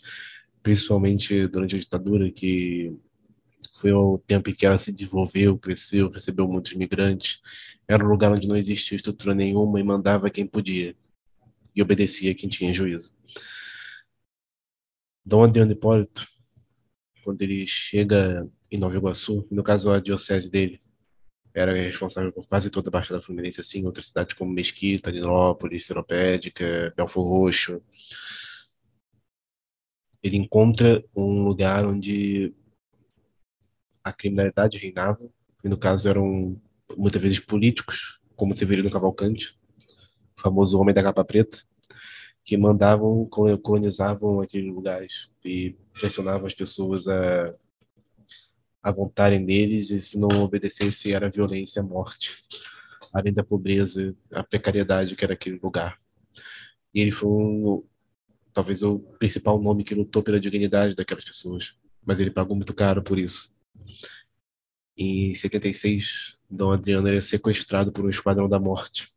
[0.62, 2.96] principalmente durante a ditadura, que
[3.74, 7.40] foi o tempo em que ela se desenvolveu, cresceu, recebeu muitos imigrantes.
[7.88, 10.96] Era um lugar onde não existia estrutura nenhuma e mandava quem podia
[11.74, 13.14] e obedecia quem tinha juízo.
[15.24, 16.26] Dom Adriano Hipólito,
[17.24, 20.80] quando ele chega em Nova Iguaçu, no caso a diocese dele,
[21.54, 26.92] era responsável por quase toda a Baixada Fluminense, assim, outras cidades como Mesquita, Nilópolis, Seropédica,
[26.96, 27.82] Belfor Roxo.
[30.22, 32.54] Ele encontra um lugar onde
[34.02, 35.28] a criminalidade reinava,
[35.62, 36.60] e no caso eram
[36.96, 39.58] muitas vezes políticos, como Severino Cavalcante,
[40.36, 41.62] o famoso Homem da Capa Preta,
[42.44, 43.28] que mandavam,
[43.62, 47.54] colonizavam aqueles lugares e pressionavam as pessoas a,
[48.82, 52.42] a voltarem deles e se não obedecesse era violência, morte,
[53.12, 56.00] além da pobreza, a precariedade que era aquele lugar.
[56.94, 57.84] E ele foi um,
[58.52, 63.02] talvez o principal nome que lutou pela dignidade daquelas pessoas, mas ele pagou muito caro
[63.02, 63.54] por isso.
[64.96, 69.08] Em 76, Dom Adriano era sequestrado por um esquadrão da morte,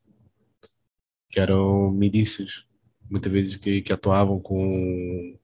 [1.29, 2.65] que eram milícias
[3.09, 5.37] muitas vezes que, que atuavam com,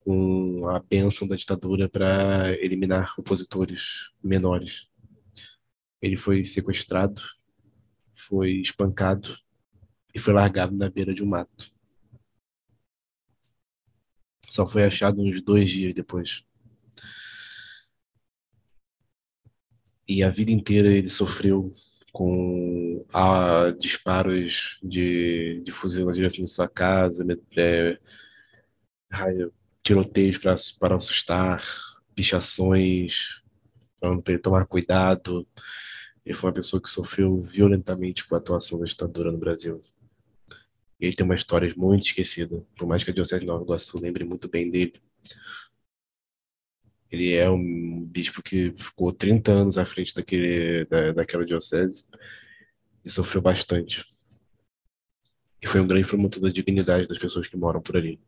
[0.00, 4.88] com a bênção da ditadura para eliminar opositores menores.
[6.00, 7.22] Ele foi sequestrado,
[8.14, 9.38] foi espancado
[10.14, 11.70] e foi largado na beira de um mato.
[14.48, 16.44] Só foi achado uns dois dias depois.
[20.08, 21.72] E a vida inteira ele sofreu
[22.12, 27.24] com a, disparos de, de fuzil na direção de sua casa,
[27.56, 27.96] é,
[29.90, 31.64] tiroteios para, para assustar,
[32.14, 33.42] pichações,
[34.00, 35.46] falando para ele tomar cuidado.
[36.24, 39.82] Ele foi uma pessoa que sofreu violentamente com a atuação da ditadura no Brasil.
[41.00, 43.98] E ele tem uma história muito esquecida, por mais que a Diocese de Nova Iguaçu
[43.98, 44.94] lembre muito bem dele.
[47.10, 52.04] Ele é um bispo que ficou 30 anos à frente daquele, da, daquela diocese
[53.04, 54.04] e sofreu bastante.
[55.60, 58.20] E foi um grande promotor da dignidade das pessoas que moram por ali.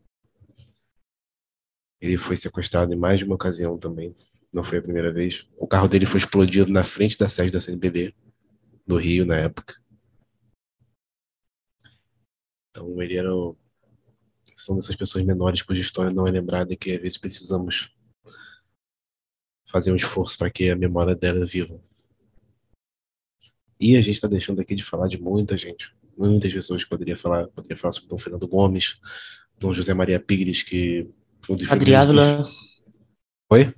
[2.02, 4.12] Ele foi sequestrado em mais de uma ocasião também.
[4.52, 5.48] Não foi a primeira vez.
[5.56, 8.12] O carro dele foi explodido na frente da sede da CNBB,
[8.84, 9.80] no Rio, na época.
[12.70, 13.30] Então, ele era.
[14.56, 17.94] São dessas pessoas menores cuja história não é lembrada e que às vezes precisamos
[19.70, 21.80] fazer um esforço para que a memória dela viva.
[23.78, 27.16] E a gente está deixando aqui de falar de muita gente, muitas pessoas que poderia
[27.16, 29.00] falar, poderia falar sobre Dom Fernando Gomes,
[29.58, 31.08] Dom José Maria Pigres, que
[31.68, 32.48] Padre Ávila.
[33.50, 33.74] Oi?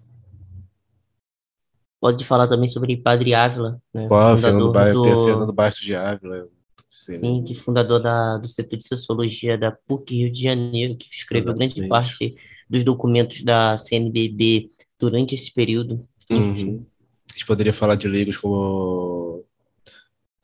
[2.01, 4.07] Pode falar também sobre Padre Ávila, né?
[4.09, 5.25] Pô, Fernando, ba do...
[5.25, 6.49] Fernando Bastos de Ávila.
[6.91, 11.51] Sim, que fundador da, do setor de Sociologia da PUC Rio de Janeiro, que escreveu
[11.51, 11.75] Exatamente.
[11.75, 12.37] grande parte
[12.71, 16.07] dos documentos da CNBB durante esse período.
[16.31, 16.87] Uhum.
[17.31, 19.34] A gente poderia falar de leigos como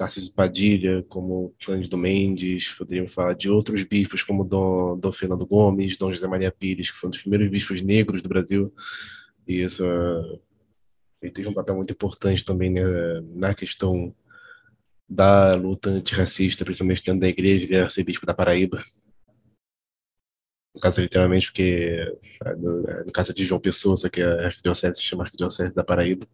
[0.00, 5.98] Tarcísio Padilha, como Cândido Mendes, poderíamos falar de outros bispos como Dom, Dom Fernando Gomes,
[5.98, 8.72] Dom José Maria Pires, que foi um dos primeiros bispos negros do Brasil.
[9.46, 9.84] E isso
[11.20, 12.80] ele teve um papel muito importante também né,
[13.34, 14.14] na questão
[15.06, 18.82] da luta antirracista, principalmente dentro da igreja, ele era arcebispo da Paraíba.
[20.74, 22.18] No caso, literalmente, porque
[22.56, 26.26] no, no caso de João Pessoa, só que a arquidiocese se chama Arquidiocese da Paraíba.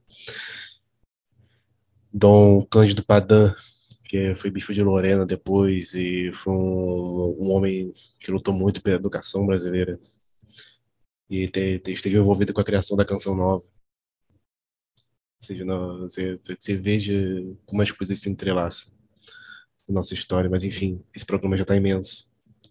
[2.18, 3.54] Dom Cândido Padan,
[4.02, 8.96] que foi bispo de Lorena depois, e foi um, um homem que lutou muito pela
[8.96, 10.00] educação brasileira.
[11.28, 13.62] E te, te, esteve envolvido com a criação da Canção Nova.
[13.62, 17.12] Ou seja, não, você, você veja
[17.66, 18.90] como as coisas se entrelaçam
[19.86, 22.26] na nossa história, mas enfim, esse programa já está imenso.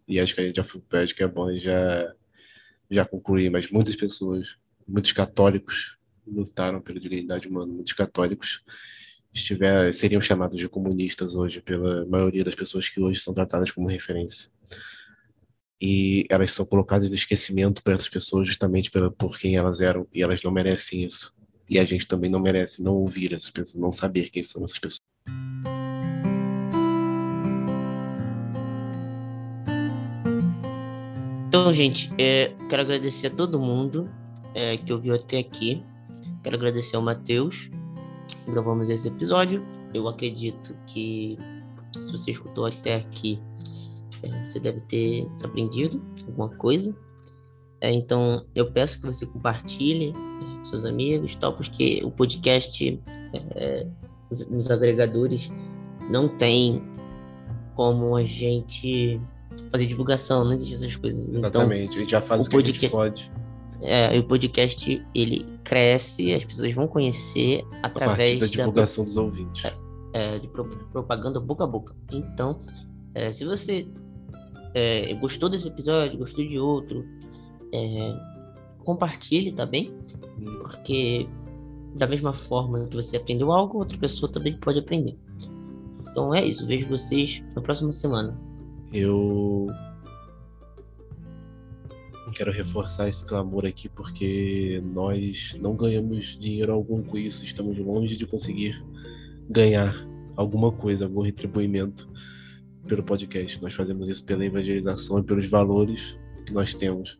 [0.07, 0.63] E acho que a gente já
[1.03, 2.15] acho que é bom já,
[2.89, 4.57] já concluir, mas muitas pessoas,
[4.87, 8.63] muitos católicos lutaram pela dignidade humana, muitos católicos
[9.35, 13.87] estiver, seriam chamados de comunistas hoje pela maioria das pessoas que hoje são tratadas como
[13.87, 14.49] referência.
[15.79, 20.07] E elas são colocadas no esquecimento para essas pessoas justamente pela, por quem elas eram,
[20.13, 21.33] e elas não merecem isso.
[21.69, 24.79] E a gente também não merece não ouvir essas pessoas, não saber quem são essas
[24.79, 24.99] pessoas.
[31.47, 34.09] Então, gente, é, quero agradecer a todo mundo
[34.53, 35.83] é, que ouviu até aqui.
[36.43, 37.69] Quero agradecer ao Matheus.
[38.47, 39.65] Gravamos esse episódio.
[39.93, 41.37] Eu acredito que
[41.93, 43.39] se você escutou até aqui,
[44.23, 46.95] é, você deve ter aprendido alguma coisa.
[47.81, 53.01] É, então, eu peço que você compartilhe é, com seus amigos, tal, porque o podcast
[53.55, 53.87] é,
[54.49, 55.51] nos, agregadores
[56.09, 56.81] não tem
[57.75, 59.19] como a gente
[59.71, 61.27] fazer divulgação, não existe essas coisas.
[61.27, 63.31] Então, Exatamente, então, a gente já faz o, o que podcast, a gente pode.
[63.85, 69.71] É, o podcast ele cresce, as pessoas vão conhecer através da divulgação da, dos ouvintes.
[70.13, 71.95] É, de propaganda boca a boca.
[72.11, 72.61] Então,
[73.13, 73.87] é, se você
[74.73, 77.05] é, gostou desse episódio, gostou de outro,
[77.73, 78.17] é,
[78.79, 79.93] compartilhe, tá bem?
[80.61, 81.27] Porque
[81.95, 85.17] da mesma forma que você aprendeu algo, outra pessoa também pode aprender.
[86.09, 86.65] Então é isso.
[86.65, 88.37] Vejo vocês na próxima semana.
[88.93, 89.67] Eu
[92.35, 98.17] quero reforçar esse clamor aqui porque nós não ganhamos dinheiro algum com isso, estamos longe
[98.17, 98.83] de conseguir
[99.49, 99.95] ganhar
[100.35, 102.09] alguma coisa, algum retribuimento
[102.85, 103.61] pelo podcast.
[103.61, 107.17] Nós fazemos isso pela evangelização e pelos valores que nós temos,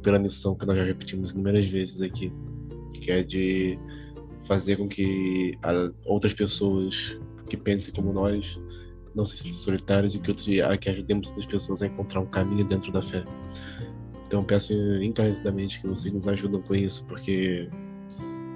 [0.00, 2.32] pela missão que nós já repetimos inúmeras vezes aqui,
[2.94, 3.76] que é de
[4.46, 5.58] fazer com que
[6.04, 8.60] outras pessoas que pensem como nós
[9.12, 10.46] não se sintam solitários e que, outros,
[10.80, 13.24] que ajudemos outras pessoas a encontrar um caminho dentro da fé.
[14.30, 17.68] Então peço encarecidamente que vocês nos ajudem com isso, porque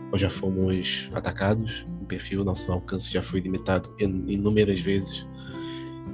[0.08, 5.26] nós já fomos atacados, o perfil, nosso alcance já foi limitado inúmeras vezes.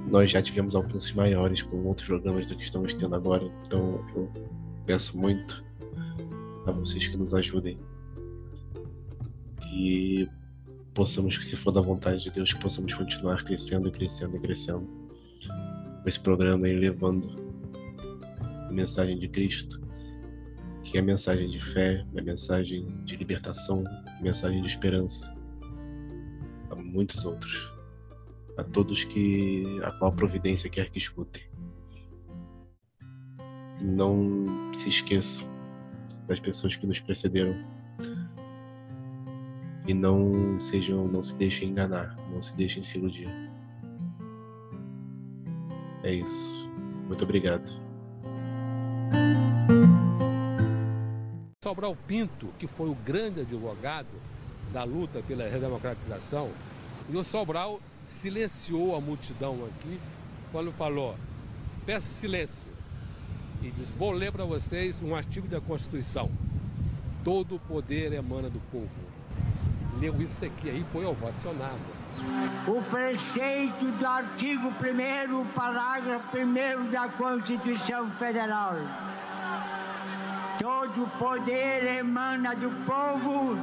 [0.09, 3.45] Nós já tivemos alcances maiores com outros programas do que estamos tendo agora.
[3.67, 4.33] Então eu
[4.87, 5.63] peço muito
[6.65, 7.79] a vocês que nos ajudem.
[9.61, 10.27] Que
[10.95, 14.89] possamos, se for da vontade de Deus, possamos continuar crescendo e crescendo e crescendo.
[16.07, 17.40] Esse programa aí levando
[18.71, 19.81] a mensagem de Cristo,
[20.85, 25.37] que é a mensagem de fé, a mensagem de libertação, a mensagem de esperança.
[26.71, 27.69] A muitos outros.
[28.57, 31.43] A todos que a qual providência quer que escutem.
[33.83, 35.49] Não se esqueçam
[36.29, 37.57] das pessoas que nos precederam
[39.87, 43.29] e não sejam, não se deixem enganar, não se deixem se iludir.
[46.05, 46.71] É isso.
[47.09, 47.90] Muito obrigado.
[51.63, 54.09] Sobral Pinto, que foi o grande advogado
[54.73, 56.51] da luta pela redemocratização,
[57.09, 57.81] e o Sobral
[58.21, 60.01] silenciou a multidão aqui
[60.51, 61.15] quando falou:
[61.87, 62.69] peço silêncio.
[63.63, 66.31] E diz: vou ler para vocês um artigo da Constituição.
[67.23, 68.89] Todo o poder emana do povo.
[70.01, 72.00] Leu isso aqui aí foi ovacionado.
[72.67, 78.77] O preceito do artigo 1, parágrafo 1 da Constituição Federal.
[80.59, 83.57] Todo poder emana do povo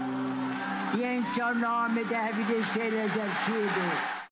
[0.98, 4.18] e em seu nome deve de ser exercido.